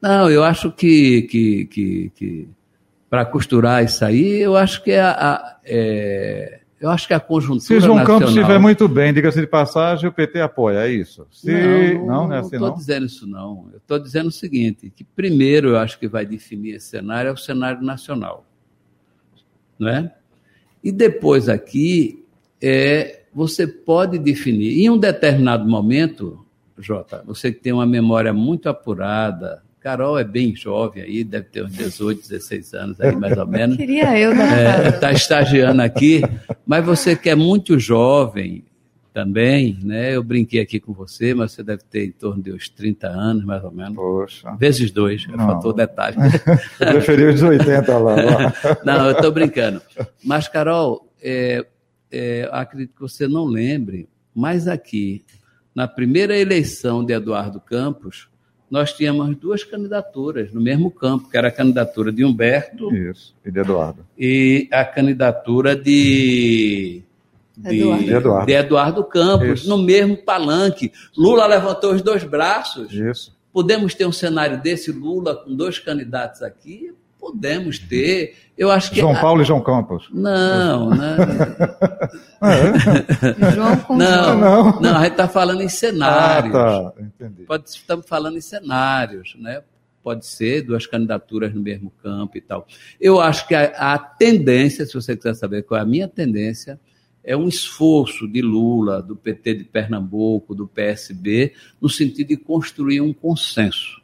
Não, 0.00 0.30
eu 0.30 0.44
acho 0.44 0.70
que, 0.70 1.22
que, 1.22 1.64
que, 1.66 2.12
que 2.14 2.48
para 3.10 3.24
costurar 3.24 3.82
isso 3.82 4.04
aí, 4.04 4.40
eu 4.40 4.56
acho 4.56 4.84
que 4.84 4.92
é 4.92 5.00
a, 5.00 5.10
a 5.10 5.56
é, 5.64 6.60
eu 6.80 6.90
acho 6.90 7.08
que 7.08 7.14
a 7.14 7.20
conjuntura 7.20 7.60
Se 7.60 7.80
João 7.80 7.96
nacional... 7.96 8.20
Campos 8.20 8.34
estiver 8.34 8.58
muito 8.58 8.88
bem, 8.88 9.12
diga-se 9.12 9.40
de 9.40 9.46
passagem, 9.46 10.08
o 10.08 10.12
PT 10.12 10.40
apoia, 10.40 10.86
é 10.86 10.90
isso? 10.90 11.26
Se... 11.30 11.94
Não, 11.94 12.06
não, 12.06 12.28
não 12.28 12.34
é 12.34 12.38
assim, 12.38 12.56
estou 12.56 12.74
dizendo 12.74 13.06
isso 13.06 13.26
não. 13.26 13.68
Eu 13.72 13.78
estou 13.78 13.98
dizendo 13.98 14.28
o 14.28 14.32
seguinte, 14.32 14.92
que 14.94 15.02
primeiro 15.02 15.70
eu 15.70 15.78
acho 15.78 15.98
que 15.98 16.06
vai 16.06 16.24
definir 16.24 16.76
esse 16.76 16.88
cenário 16.88 17.30
é 17.30 17.32
o 17.32 17.36
cenário 17.36 17.82
nacional. 17.82 18.44
Não 19.78 19.88
é? 19.88 20.14
E 20.82 20.92
depois 20.92 21.48
aqui, 21.48 22.24
é, 22.62 23.22
você 23.34 23.66
pode 23.66 24.18
definir, 24.18 24.80
em 24.80 24.90
um 24.90 24.98
determinado 24.98 25.68
momento, 25.68 26.44
Jota, 26.78 27.22
você 27.26 27.52
que 27.52 27.60
tem 27.60 27.72
uma 27.72 27.86
memória 27.86 28.32
muito 28.32 28.68
apurada, 28.68 29.62
Carol 29.88 30.18
é 30.18 30.24
bem 30.24 30.54
jovem 30.54 31.02
aí, 31.02 31.24
deve 31.24 31.46
ter 31.46 31.64
uns 31.64 31.72
18, 31.72 32.20
16 32.20 32.74
anos 32.74 33.00
aí, 33.00 33.16
mais 33.16 33.38
ou 33.38 33.46
menos. 33.48 33.78
Queria 33.78 34.18
eu, 34.18 34.32
Está 34.32 35.08
é, 35.08 35.14
estagiando 35.14 35.80
aqui, 35.80 36.20
mas 36.66 36.84
você 36.84 37.16
que 37.16 37.30
é 37.30 37.34
muito 37.34 37.78
jovem 37.78 38.66
também, 39.14 39.78
né? 39.82 40.14
Eu 40.14 40.22
brinquei 40.22 40.60
aqui 40.60 40.78
com 40.78 40.92
você, 40.92 41.32
mas 41.32 41.52
você 41.52 41.62
deve 41.62 41.84
ter 41.84 42.04
em 42.04 42.10
torno 42.10 42.42
de 42.42 42.52
uns 42.52 42.68
30 42.68 43.08
anos, 43.08 43.46
mais 43.46 43.64
ou 43.64 43.70
menos. 43.70 43.96
Poxa. 43.96 44.54
Vezes 44.56 44.90
dois, 44.90 45.24
faltou 45.24 45.72
detalhe. 45.72 46.18
eu 46.80 46.86
preferi 46.88 47.24
os 47.24 47.42
80 47.42 47.98
lá. 47.98 48.14
lá. 48.14 48.56
Não, 48.84 49.06
eu 49.06 49.12
estou 49.12 49.32
brincando. 49.32 49.80
Mas, 50.22 50.48
Carol, 50.48 51.10
é, 51.22 51.64
é, 52.12 52.46
acredito 52.52 52.94
que 52.94 53.00
você 53.00 53.26
não 53.26 53.46
lembre, 53.46 54.06
mas 54.34 54.68
aqui, 54.68 55.24
na 55.74 55.88
primeira 55.88 56.36
eleição 56.36 57.02
de 57.02 57.14
Eduardo 57.14 57.58
Campos, 57.58 58.28
nós 58.70 58.92
tínhamos 58.92 59.36
duas 59.36 59.64
candidaturas 59.64 60.52
no 60.52 60.60
mesmo 60.60 60.90
campo, 60.90 61.28
que 61.30 61.36
era 61.36 61.48
a 61.48 61.52
candidatura 61.52 62.12
de 62.12 62.24
Humberto. 62.24 62.94
Isso, 62.94 63.34
e 63.44 63.50
de 63.50 63.60
Eduardo. 63.60 64.06
E 64.18 64.68
a 64.70 64.84
candidatura 64.84 65.74
de. 65.74 67.02
De 67.56 67.80
Eduardo, 68.12 68.46
de 68.46 68.52
Eduardo 68.52 69.04
Campos, 69.04 69.60
Isso. 69.60 69.68
no 69.68 69.78
mesmo 69.78 70.16
palanque. 70.16 70.92
Lula 71.16 71.44
levantou 71.44 71.92
os 71.92 72.02
dois 72.02 72.22
braços. 72.22 72.92
Isso. 72.92 73.36
Podemos 73.52 73.94
ter 73.94 74.06
um 74.06 74.12
cenário 74.12 74.62
desse 74.62 74.92
Lula 74.92 75.34
com 75.34 75.56
dois 75.56 75.80
candidatos 75.80 76.40
aqui? 76.40 76.92
Podemos 77.18 77.78
ter. 77.78 78.36
Eu 78.56 78.70
acho 78.70 78.90
que 78.90 79.00
João 79.00 79.14
Paulo 79.14 79.42
e 79.42 79.44
João 79.44 79.60
Campos. 79.60 80.08
Não, 80.12 80.90
não. 80.90 81.16
é. 82.48 83.54
João 83.54 83.76
com 83.78 83.96
não, 83.96 84.38
não, 84.38 84.80
não. 84.80 84.96
A 84.96 85.02
gente 85.02 85.12
está 85.12 85.28
falando 85.28 85.62
em 85.62 85.68
cenários. 85.68 86.54
Ah, 86.54 86.92
tá. 86.92 87.02
Entendi. 87.02 87.42
Pode, 87.42 87.68
estamos 87.68 88.06
falando 88.06 88.36
em 88.36 88.40
cenários, 88.40 89.36
né? 89.38 89.62
Pode 90.02 90.26
ser 90.26 90.62
duas 90.62 90.86
candidaturas 90.86 91.52
no 91.52 91.60
mesmo 91.60 91.90
campo 92.02 92.38
e 92.38 92.40
tal. 92.40 92.66
Eu 93.00 93.20
acho 93.20 93.46
que 93.46 93.54
a, 93.54 93.94
a 93.94 93.98
tendência, 93.98 94.86
se 94.86 94.94
você 94.94 95.16
quiser 95.16 95.34
saber 95.34 95.64
qual 95.64 95.78
é 95.78 95.82
a 95.82 95.86
minha 95.86 96.08
tendência, 96.08 96.80
é 97.28 97.36
um 97.36 97.46
esforço 97.46 98.26
de 98.26 98.40
Lula, 98.40 99.02
do 99.02 99.14
PT 99.14 99.54
de 99.54 99.64
Pernambuco, 99.64 100.54
do 100.54 100.66
PSB, 100.66 101.52
no 101.80 101.88
sentido 101.88 102.28
de 102.28 102.36
construir 102.38 103.02
um 103.02 103.12
consenso. 103.12 104.00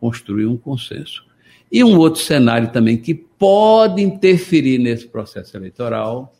Construir 0.00 0.46
um 0.46 0.56
consenso. 0.56 1.24
E 1.72 1.82
um 1.82 1.96
outro 1.96 2.20
cenário 2.20 2.70
também 2.70 2.98
que 2.98 3.14
pode 3.14 4.02
interferir 4.02 4.78
nesse 4.78 5.08
processo 5.08 5.56
eleitoral 5.56 6.34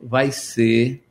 vai 0.00 0.32
ser 0.32 1.04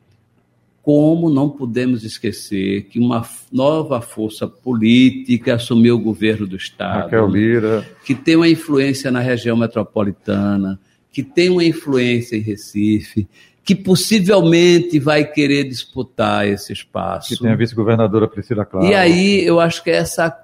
como 0.82 1.30
não 1.30 1.50
podemos 1.50 2.04
esquecer 2.04 2.84
que 2.84 3.00
uma 3.00 3.26
nova 3.50 4.02
força 4.02 4.46
política 4.46 5.56
assumiu 5.56 5.96
o 5.96 6.00
governo 6.00 6.46
do 6.46 6.58
Estado. 6.58 7.04
Raquel 7.04 7.28
Lira. 7.28 7.88
Que 8.04 8.14
tem 8.14 8.36
uma 8.36 8.50
influência 8.50 9.10
na 9.10 9.22
região 9.22 9.56
metropolitana, 9.56 10.78
que 11.10 11.24
tem 11.24 11.50
uma 11.50 11.64
influência 11.64 12.36
em 12.36 12.42
Recife, 12.42 13.30
que 13.64 13.74
possivelmente 13.74 15.00
vai 15.00 15.24
querer 15.24 15.64
disputar 15.64 16.46
esse 16.46 16.74
espaço. 16.74 17.30
Que 17.30 17.42
tem 17.42 17.52
a 17.52 17.56
vice-governadora 17.56 18.28
Priscila 18.28 18.66
Clara. 18.66 18.86
E 18.86 18.94
aí 18.94 19.46
eu 19.46 19.62
acho 19.62 19.82
que 19.82 19.90
essa 19.90 20.38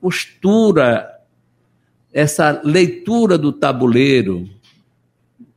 costura 0.00 1.11
essa 2.12 2.60
leitura 2.62 3.38
do 3.38 3.52
tabuleiro, 3.52 4.48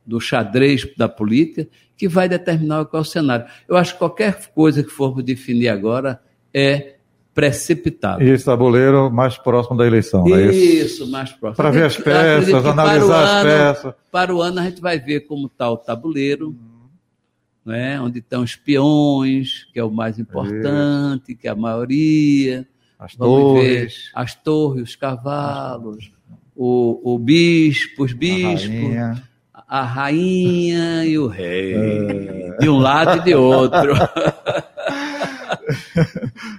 do 0.06 0.20
xadrez 0.20 0.88
da 0.96 1.08
política, 1.08 1.68
que 1.96 2.08
vai 2.08 2.28
determinar 2.28 2.84
qual 2.86 3.00
é 3.00 3.02
o 3.02 3.04
cenário. 3.04 3.46
Eu 3.68 3.76
acho 3.76 3.94
que 3.94 3.98
qualquer 3.98 4.50
coisa 4.54 4.82
que 4.82 4.90
formos 4.90 5.24
definir 5.24 5.68
agora 5.68 6.20
é 6.52 6.94
precipitado. 7.34 8.22
E 8.22 8.30
esse 8.30 8.44
tabuleiro 8.44 9.10
mais 9.10 9.36
próximo 9.36 9.76
da 9.76 9.86
eleição, 9.86 10.26
isso, 10.26 10.36
é 10.36 10.46
isso? 10.46 10.86
Isso, 10.86 11.10
mais 11.10 11.32
próximo. 11.32 11.56
Para 11.56 11.70
ver 11.70 11.84
as 11.84 11.96
peças, 11.96 12.64
analisar 12.64 13.22
as 13.22 13.30
ano, 13.30 13.50
peças. 13.50 13.94
Para 14.10 14.34
o 14.34 14.40
ano 14.40 14.60
a 14.60 14.64
gente 14.64 14.80
vai 14.80 14.98
ver 14.98 15.20
como 15.20 15.46
está 15.46 15.70
o 15.70 15.76
tabuleiro, 15.76 16.56
né, 17.64 18.00
onde 18.00 18.20
estão 18.20 18.42
os 18.42 18.56
peões, 18.56 19.64
que 19.72 19.78
é 19.78 19.84
o 19.84 19.90
mais 19.90 20.18
importante, 20.18 21.32
isso. 21.32 21.40
que 21.40 21.48
é 21.48 21.50
a 21.50 21.56
maioria. 21.56 22.66
As 22.98 23.14
Vamos 23.14 23.36
torres. 23.36 23.94
Ver 23.94 24.10
as 24.14 24.34
torres, 24.34 24.82
os 24.84 24.96
cavalos 24.96 26.15
o, 26.56 27.14
o 27.14 27.18
bispo, 27.18 28.04
os 28.04 28.12
bispos, 28.12 28.64
a 28.64 28.68
rainha, 28.68 29.22
a 29.68 29.82
rainha 29.82 31.04
e 31.04 31.18
o 31.18 31.26
rei, 31.26 31.74
é... 31.74 32.56
de 32.58 32.68
um 32.68 32.78
lado 32.78 33.18
e 33.18 33.24
de 33.24 33.34
outro. 33.34 33.94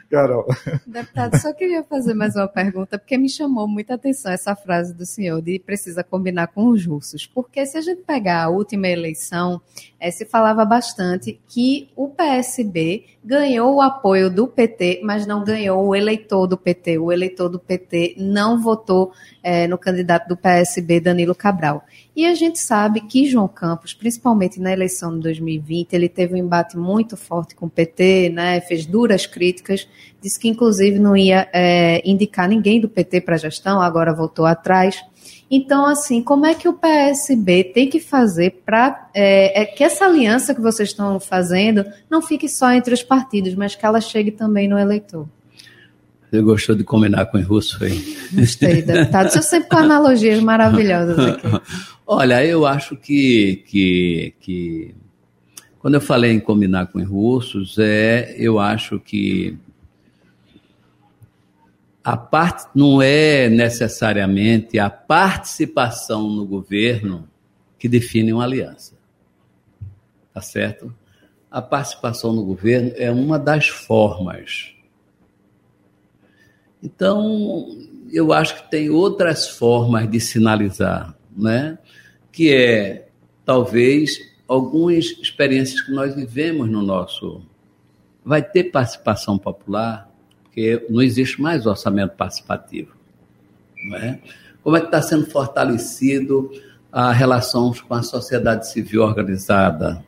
Carol. 0.10 0.46
Deputado, 0.86 1.38
só 1.38 1.54
queria 1.54 1.84
fazer 1.84 2.14
mais 2.14 2.36
uma 2.36 2.48
pergunta, 2.48 2.98
porque 2.98 3.18
me 3.18 3.30
chamou 3.30 3.68
muita 3.68 3.96
atenção 3.96 4.32
essa 4.32 4.56
frase 4.56 4.94
do 4.94 5.06
senhor 5.06 5.42
de 5.42 5.60
precisa 5.60 6.04
combinar 6.04 6.48
com 6.48 6.68
os 6.68 6.86
russos. 6.86 7.26
Porque 7.26 7.66
se 7.66 7.78
a 7.78 7.82
gente 7.82 8.04
pegar 8.04 8.44
a 8.44 8.50
última 8.50 8.88
eleição, 8.88 9.62
é, 10.00 10.12
se 10.12 10.26
falava 10.26 10.64
bastante 10.64 11.40
que 11.48 11.90
o 11.96 12.08
PSB 12.10 13.06
ganhou 13.24 13.76
o 13.76 13.82
apoio 13.82 14.30
do 14.30 14.48
PT, 14.48 15.02
mas 15.04 15.26
não 15.26 15.44
ganhou 15.44 15.86
o 15.86 15.96
eleitor 15.96 16.48
do 16.48 16.56
PT. 16.56 16.98
O 17.00 17.12
eleitor 17.12 17.50
do 17.50 17.60
PT 17.60 18.16
não 18.18 18.62
votou 18.62 19.12
é, 19.44 19.68
no 19.68 19.78
candidato 19.78 20.28
do 20.28 20.38
PSB, 20.38 21.00
Danilo 21.00 21.34
Cabral. 21.34 21.84
E 22.16 22.26
a 22.26 22.34
gente 22.36 22.60
sabe 22.60 23.02
que 23.02 23.26
João 23.26 23.48
Campos, 23.48 23.94
principalmente 23.94 24.60
na 24.60 24.72
eleição 24.72 25.16
de 25.16 25.22
2020, 25.22 25.94
ele 25.94 26.10
teve 26.10 26.36
um 26.36 26.38
embate 26.38 26.78
muito 26.78 27.18
forte 27.18 27.56
com 27.56 27.66
o 27.66 27.70
PT, 27.70 28.30
né, 28.30 28.62
fez 28.62 28.86
duras 28.86 29.26
críticas, 29.26 29.88
disse 30.22 30.40
que 30.40 30.48
inclusive 30.48 31.00
não 31.00 31.18
ia 31.18 31.50
é, 31.52 32.02
indicar 32.10 32.48
ninguém 32.48 32.80
do 32.80 32.88
PT 32.90 33.22
para 33.22 33.36
a 33.36 33.40
gestão, 33.40 33.82
agora 33.82 34.14
voltou 34.14 34.46
atrás. 34.46 35.04
Então, 35.50 35.86
assim, 35.86 36.22
como 36.22 36.46
é 36.46 36.54
que 36.54 36.68
o 36.68 36.74
PSB 36.74 37.64
tem 37.64 37.90
que 37.90 38.00
fazer 38.00 38.62
para 38.66 39.10
é, 39.14 39.62
é, 39.62 39.66
que 39.66 39.84
essa 39.84 40.06
aliança 40.06 40.54
que 40.54 40.60
vocês 40.60 40.90
estão 40.90 41.20
fazendo 41.20 41.86
não 42.10 42.22
fique 42.22 42.50
só 42.50 42.72
entre 42.72 42.94
os 42.94 43.02
partidos, 43.02 43.56
mas 43.56 43.74
que 43.74 43.86
ela 43.86 44.02
chegue 44.02 44.32
também 44.32 44.68
no 44.68 44.78
eleitor? 44.78 45.28
Você 46.30 46.42
gostou 46.42 46.76
de 46.76 46.84
combinar 46.84 47.28
com 47.28 47.38
os 47.38 47.46
russos 47.46 47.82
aí? 47.82 48.18
Gostei, 48.34 48.82
deputado. 48.84 49.30
Você 49.30 49.42
sempre 49.42 49.70
com 49.70 49.78
analogias 49.78 50.42
maravilhosas 50.42 51.18
aqui. 51.18 51.48
Olha, 52.06 52.46
eu 52.46 52.66
acho 52.66 52.98
que, 52.98 53.64
que, 53.68 54.34
que 54.42 54.96
Quando 55.80 55.94
eu 55.94 56.02
falei 56.02 56.32
em 56.32 56.40
combinar 56.42 56.88
com 56.88 57.00
os 57.00 57.08
russos, 57.08 57.78
é, 57.80 58.36
eu 58.38 58.60
acho 58.60 59.00
que 59.00 59.58
a 62.08 62.16
parte 62.16 62.70
não 62.74 63.02
é 63.02 63.50
necessariamente 63.50 64.80
a 64.80 64.90
participação 64.90 66.30
no 66.30 66.46
governo 66.46 67.28
que 67.78 67.90
define 67.90 68.32
uma 68.32 68.46
aliança. 68.46 68.96
Tá 70.34 70.40
certo? 70.40 70.96
A 71.52 71.62
participação 71.62 72.32
no 72.32 72.46
governo 72.46 72.94
é 72.96 73.12
uma 73.12 73.38
das 73.38 73.68
formas. 73.68 74.74
Então, 76.82 77.78
eu 78.10 78.32
acho 78.32 78.56
que 78.56 78.72
tem 78.72 78.90
outras 78.90 79.50
formas 79.50 80.10
de 80.10 80.22
sinalizar, 80.22 81.14
né? 81.36 81.78
Que 82.32 82.56
é 82.56 83.10
talvez 83.44 84.18
algumas 84.48 85.08
experiências 85.22 85.82
que 85.82 85.92
nós 85.92 86.16
vivemos 86.16 86.70
no 86.70 86.82
nosso 86.82 87.42
vai 88.24 88.42
ter 88.42 88.72
participação 88.72 89.38
popular, 89.38 90.07
porque 90.58 90.88
não 90.90 91.04
existe 91.04 91.40
mais 91.40 91.68
orçamento 91.68 92.16
participativo, 92.16 92.96
não 93.86 93.96
é? 93.96 94.20
Como 94.64 94.76
é 94.76 94.80
que 94.80 94.88
está 94.88 95.04
sendo 95.04 95.28
fortalecido 95.28 96.50
a 96.92 97.12
relação 97.12 97.72
com 97.88 97.94
a 97.94 98.02
sociedade 98.02 98.68
civil 98.68 99.04
organizada, 99.04 100.04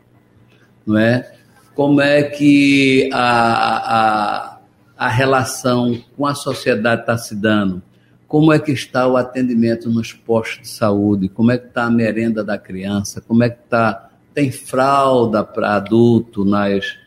não 0.87 0.97
é? 0.97 1.31
Como 1.75 2.01
é 2.01 2.23
que 2.23 3.11
a, 3.13 4.55
a, 4.55 4.59
a 4.97 5.07
relação 5.07 6.01
com 6.17 6.25
a 6.25 6.33
sociedade 6.33 7.01
está 7.01 7.15
se 7.15 7.35
dando? 7.35 7.79
Como 8.27 8.51
é 8.51 8.57
que 8.57 8.71
está 8.71 9.07
o 9.07 9.17
atendimento 9.17 9.87
nos 9.87 10.13
postos 10.13 10.61
de 10.61 10.67
saúde? 10.67 11.29
Como 11.29 11.51
é 11.51 11.59
que 11.59 11.67
está 11.67 11.83
a 11.83 11.91
merenda 11.91 12.43
da 12.43 12.57
criança? 12.57 13.21
Como 13.21 13.43
é 13.43 13.51
que 13.51 13.61
está 13.65 14.09
tem 14.33 14.51
fralda 14.51 15.43
para 15.43 15.75
adulto 15.75 16.43
nas, 16.43 16.97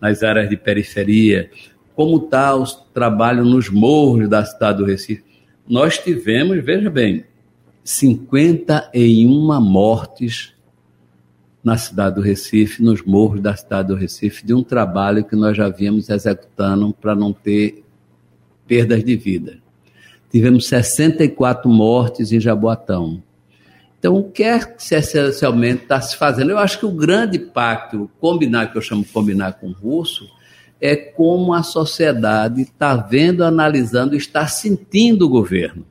nas 0.00 0.22
áreas 0.22 0.48
de 0.48 0.56
periferia? 0.56 1.50
Como 1.94 2.16
está 2.24 2.54
o 2.56 2.64
trabalho 2.64 3.44
nos 3.44 3.68
morros 3.68 4.28
da 4.28 4.44
cidade 4.44 4.78
do 4.78 4.84
Recife? 4.84 5.24
Nós 5.68 5.98
tivemos, 5.98 6.62
veja 6.64 6.90
bem, 6.90 7.24
51 7.84 9.60
mortes 9.60 10.52
na 11.62 11.76
cidade 11.76 12.16
do 12.16 12.20
Recife, 12.20 12.82
nos 12.82 13.02
morros 13.02 13.40
da 13.40 13.54
cidade 13.54 13.88
do 13.88 13.94
Recife, 13.94 14.44
de 14.44 14.52
um 14.52 14.62
trabalho 14.62 15.24
que 15.24 15.36
nós 15.36 15.56
já 15.56 15.68
vínhamos 15.68 16.08
executando 16.08 16.92
para 16.92 17.14
não 17.14 17.32
ter 17.32 17.84
perdas 18.66 19.04
de 19.04 19.16
vida. 19.16 19.58
Tivemos 20.30 20.66
64 20.66 21.70
mortes 21.70 22.32
em 22.32 22.40
Jaboatão. 22.40 23.22
Então, 23.98 24.16
o 24.16 24.30
que 24.30 24.42
é 24.42 24.58
que 24.58 24.82
essencialmente 24.94 25.84
está 25.84 26.00
se 26.00 26.16
fazendo? 26.16 26.50
Eu 26.50 26.58
acho 26.58 26.78
que 26.78 26.86
o 26.86 26.90
grande 26.90 27.38
pacto, 27.38 28.10
combinar, 28.18 28.72
que 28.72 28.78
eu 28.78 28.82
chamo 28.82 29.04
combinar 29.04 29.52
com 29.52 29.68
o 29.68 29.72
russo, 29.72 30.28
é 30.82 30.96
como 30.96 31.54
a 31.54 31.62
sociedade 31.62 32.62
está 32.62 32.96
vendo, 32.96 33.44
analisando, 33.44 34.16
está 34.16 34.48
sentindo 34.48 35.26
o 35.26 35.28
governo. 35.28 35.86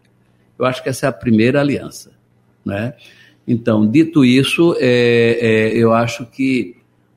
Eu 0.60 0.66
acho 0.66 0.84
que 0.84 0.90
essa 0.90 1.06
é 1.06 1.10
a 1.10 1.14
primeira 1.14 1.62
aliança. 1.62 2.12
Né? 2.66 2.94
Então, 3.48 3.90
dito 3.90 4.26
isso, 4.26 4.76
é, 4.78 5.38
é, 5.40 5.78
eu 5.78 5.94
acho 5.94 6.26
que 6.26 6.76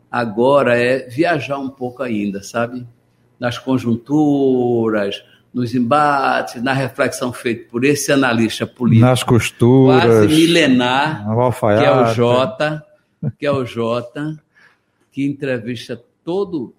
agora 0.09 0.79
é 0.79 1.09
viajar 1.09 1.59
um 1.59 1.69
pouco 1.69 2.05
ainda, 2.05 2.45
sabe? 2.45 2.87
Nas 3.41 3.59
conjunturas, 3.59 5.25
nos 5.53 5.75
embates, 5.75 6.63
na 6.63 6.73
reflexão 6.73 7.33
feita 7.33 7.69
por 7.73 7.85
esse 7.85 8.13
analista 8.13 8.69
político. 8.69 9.05
Nas 9.05 9.25
costuras. 9.25 10.05
Quase 10.05 10.29
milenar, 10.29 11.27
que 11.61 11.85
é 11.85 11.91
o 11.91 12.15
Jota, 12.15 12.85
que 13.37 13.45
é 13.45 13.51
o 13.51 13.67
Jota, 13.67 14.41
que 15.11 15.27
entrevista 15.27 16.01
todo 16.25 16.73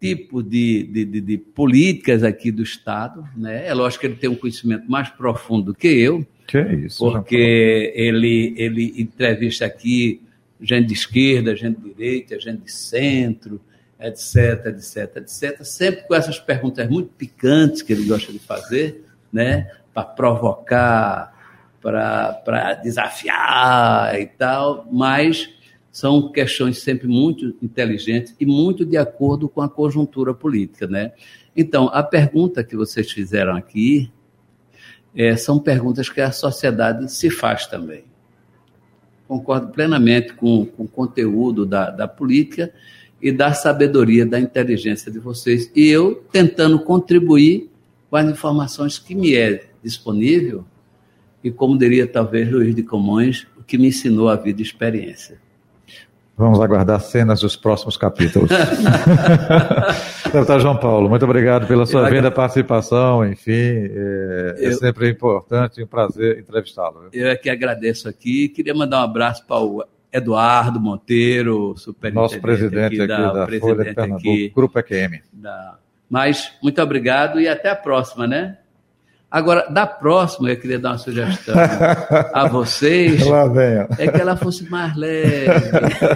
tipo 0.00 0.42
de, 0.42 0.84
de, 0.84 1.04
de, 1.04 1.20
de, 1.20 1.38
políticas 1.38 2.22
aqui 2.24 2.50
do 2.50 2.62
Estado. 2.62 3.22
Né? 3.36 3.66
É 3.66 3.74
lógico 3.74 4.00
que 4.00 4.06
ele 4.06 4.16
tem 4.16 4.30
um 4.30 4.34
conhecimento 4.34 4.90
mais 4.90 5.10
profundo 5.10 5.66
do 5.66 5.74
que 5.74 5.88
eu. 5.88 6.26
Que 6.48 6.58
é 6.58 6.74
isso? 6.74 6.98
Porque 6.98 7.92
ele, 7.94 8.54
ele 8.56 8.94
entrevista 8.96 9.66
aqui 9.66 10.22
gente 10.60 10.88
de 10.88 10.94
esquerda, 10.94 11.54
gente 11.54 11.80
de 11.80 11.94
direita, 11.94 12.40
gente 12.40 12.62
de 12.62 12.72
centro, 12.72 13.60
etc, 14.00 14.66
etc, 14.66 15.16
etc. 15.16 15.62
Sempre 15.62 16.02
com 16.06 16.14
essas 16.14 16.38
perguntas 16.38 16.88
muito 16.88 17.10
picantes 17.10 17.82
que 17.82 17.92
ele 17.92 18.04
gosta 18.04 18.32
de 18.32 18.38
fazer, 18.38 19.04
né? 19.32 19.70
Para 19.92 20.04
provocar, 20.04 21.32
para 21.80 22.74
desafiar 22.82 24.18
e 24.18 24.26
tal, 24.26 24.86
mas 24.90 25.48
são 25.90 26.30
questões 26.30 26.78
sempre 26.78 27.08
muito 27.08 27.56
inteligentes 27.60 28.34
e 28.38 28.46
muito 28.46 28.84
de 28.84 28.96
acordo 28.96 29.48
com 29.48 29.60
a 29.60 29.68
conjuntura 29.68 30.32
política, 30.32 30.86
né? 30.86 31.12
Então, 31.56 31.90
a 31.92 32.02
pergunta 32.02 32.62
que 32.62 32.76
vocês 32.76 33.10
fizeram 33.10 33.56
aqui 33.56 34.10
é, 35.14 35.36
são 35.36 35.58
perguntas 35.58 36.08
que 36.08 36.20
a 36.20 36.30
sociedade 36.30 37.10
se 37.12 37.28
faz 37.28 37.66
também. 37.66 38.04
Concordo 39.26 39.68
plenamente 39.68 40.32
com, 40.34 40.64
com 40.64 40.84
o 40.84 40.88
conteúdo 40.88 41.66
da, 41.66 41.90
da 41.90 42.06
política 42.06 42.72
e 43.20 43.32
da 43.32 43.52
sabedoria, 43.52 44.24
da 44.24 44.40
inteligência 44.40 45.10
de 45.10 45.18
vocês. 45.18 45.70
E 45.74 45.88
eu 45.88 46.24
tentando 46.32 46.78
contribuir 46.80 47.68
com 48.08 48.16
as 48.16 48.28
informações 48.28 48.98
que 48.98 49.14
me 49.14 49.34
é 49.34 49.66
disponível 49.82 50.64
e, 51.42 51.50
como 51.50 51.76
diria 51.76 52.06
talvez 52.06 52.50
Luiz 52.50 52.74
de 52.74 52.82
Comões, 52.82 53.46
o 53.58 53.62
que 53.62 53.78
me 53.78 53.88
ensinou 53.88 54.28
a 54.28 54.36
vida 54.36 54.60
e 54.60 54.64
experiência. 54.64 55.38
Vamos 56.40 56.58
aguardar 56.58 56.98
cenas 57.02 57.42
dos 57.42 57.54
próximos 57.54 57.98
capítulos. 57.98 58.48
Deputado 60.32 60.60
João 60.60 60.74
Paulo, 60.74 61.06
muito 61.06 61.22
obrigado 61.22 61.66
pela 61.66 61.84
sua 61.84 62.08
vinda, 62.08 62.30
participação, 62.30 63.26
enfim, 63.26 63.52
é, 63.52 64.54
é 64.56 64.66
eu... 64.66 64.70
é, 64.70 64.72
sempre 64.72 65.10
importante 65.10 65.82
e 65.82 65.84
um 65.84 65.86
prazer 65.86 66.38
entrevistá-lo. 66.38 67.10
Eu 67.12 67.28
é 67.28 67.36
que 67.36 67.50
agradeço 67.50 68.08
aqui, 68.08 68.48
queria 68.48 68.72
mandar 68.72 69.00
um 69.00 69.04
abraço 69.04 69.44
para 69.46 69.60
o 69.60 69.84
Eduardo 70.10 70.80
Monteiro, 70.80 71.74
superintendente 71.76 72.32
Nosso 72.32 72.40
presidente 72.40 73.02
aqui, 73.02 73.06
da, 73.06 73.32
da 73.32 73.44
presidente 73.44 73.60
Folha 73.60 73.84
de 73.84 73.94
Pernambuco, 73.94 74.30
aqui, 74.30 74.48
Grupo 74.48 74.78
EQM. 74.78 75.20
Da... 75.34 75.78
Mas, 76.08 76.54
muito 76.62 76.80
obrigado 76.80 77.38
e 77.38 77.48
até 77.48 77.68
a 77.68 77.76
próxima, 77.76 78.26
né? 78.26 78.56
Agora, 79.30 79.68
da 79.70 79.86
próxima, 79.86 80.50
eu 80.50 80.56
queria 80.58 80.78
dar 80.78 80.90
uma 80.90 80.98
sugestão 80.98 81.54
a 82.34 82.48
vocês. 82.50 83.24
Lá 83.24 83.46
vem. 83.46 83.86
É 83.98 84.10
que 84.10 84.20
ela 84.20 84.36
fosse 84.36 84.68
mais 84.68 84.96
leve, 84.96 85.48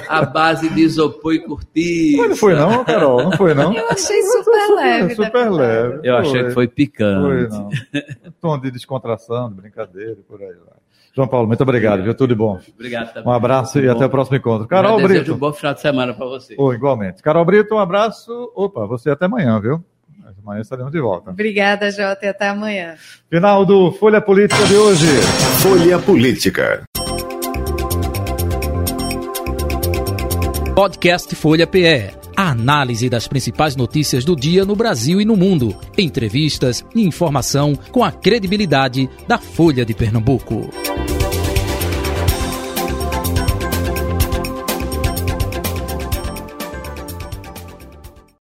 a 0.08 0.24
base 0.24 0.68
de 0.68 0.80
isopor 0.80 1.32
e 1.32 1.38
cortiça. 1.40 2.16
Mas 2.22 2.30
não 2.30 2.36
foi 2.36 2.54
não, 2.54 2.84
Carol? 2.84 3.22
Não 3.22 3.32
foi 3.32 3.54
não? 3.54 3.72
Eu 3.72 3.88
achei 3.88 4.20
super 4.22 4.74
leve. 4.74 5.14
Super 5.14 5.50
leve. 5.50 6.00
Eu 6.02 6.16
achei 6.16 6.44
que 6.44 6.50
foi 6.50 6.66
picante. 6.66 7.50
Foi, 7.50 7.58
não. 7.58 7.68
Um 8.26 8.30
tom 8.40 8.58
de 8.58 8.70
descontração, 8.72 9.48
de 9.48 9.54
brincadeira, 9.54 10.16
por 10.28 10.40
aí 10.40 10.48
lá. 10.48 10.74
João 11.14 11.28
Paulo, 11.28 11.46
muito 11.46 11.62
obrigado, 11.62 12.02
viu? 12.02 12.12
Tudo 12.14 12.30
de 12.30 12.34
bom. 12.34 12.58
Obrigado 12.74 13.12
também. 13.14 13.28
Um 13.28 13.32
abraço 13.32 13.78
e 13.78 13.86
bom. 13.86 13.92
até 13.92 14.06
o 14.06 14.10
próximo 14.10 14.36
encontro. 14.36 14.66
Carol 14.66 14.98
Eu 14.98 15.06
Brito. 15.06 15.32
um 15.34 15.38
bom 15.38 15.52
final 15.52 15.72
de 15.72 15.80
semana 15.80 16.12
para 16.12 16.26
você. 16.26 16.56
Oh, 16.58 16.72
igualmente. 16.72 17.22
Carol 17.22 17.44
Brito, 17.44 17.76
um 17.76 17.78
abraço. 17.78 18.50
Opa, 18.56 18.84
você 18.86 19.10
até 19.10 19.26
amanhã, 19.26 19.60
viu? 19.60 19.84
Amanhã 20.44 20.60
estaremos 20.60 20.92
de 20.92 21.00
volta. 21.00 21.30
Obrigada, 21.30 21.90
Jota, 21.90 22.26
e 22.26 22.28
até 22.28 22.48
amanhã. 22.48 22.96
Final 23.30 23.64
do 23.64 23.90
Folha 23.92 24.20
Política 24.20 24.62
de 24.66 24.74
hoje. 24.76 25.06
Folha 25.62 25.98
Política. 25.98 26.84
Podcast 30.76 31.34
Folha 31.34 31.66
PE. 31.66 32.10
A 32.36 32.50
análise 32.50 33.08
das 33.08 33.26
principais 33.26 33.74
notícias 33.74 34.24
do 34.24 34.36
dia 34.36 34.64
no 34.64 34.76
Brasil 34.76 35.20
e 35.20 35.24
no 35.24 35.36
mundo. 35.36 35.74
Entrevistas 35.96 36.84
e 36.94 37.06
informação 37.06 37.74
com 37.90 38.04
a 38.04 38.12
credibilidade 38.12 39.08
da 39.26 39.38
Folha 39.38 39.84
de 39.84 39.94
Pernambuco. 39.94 40.68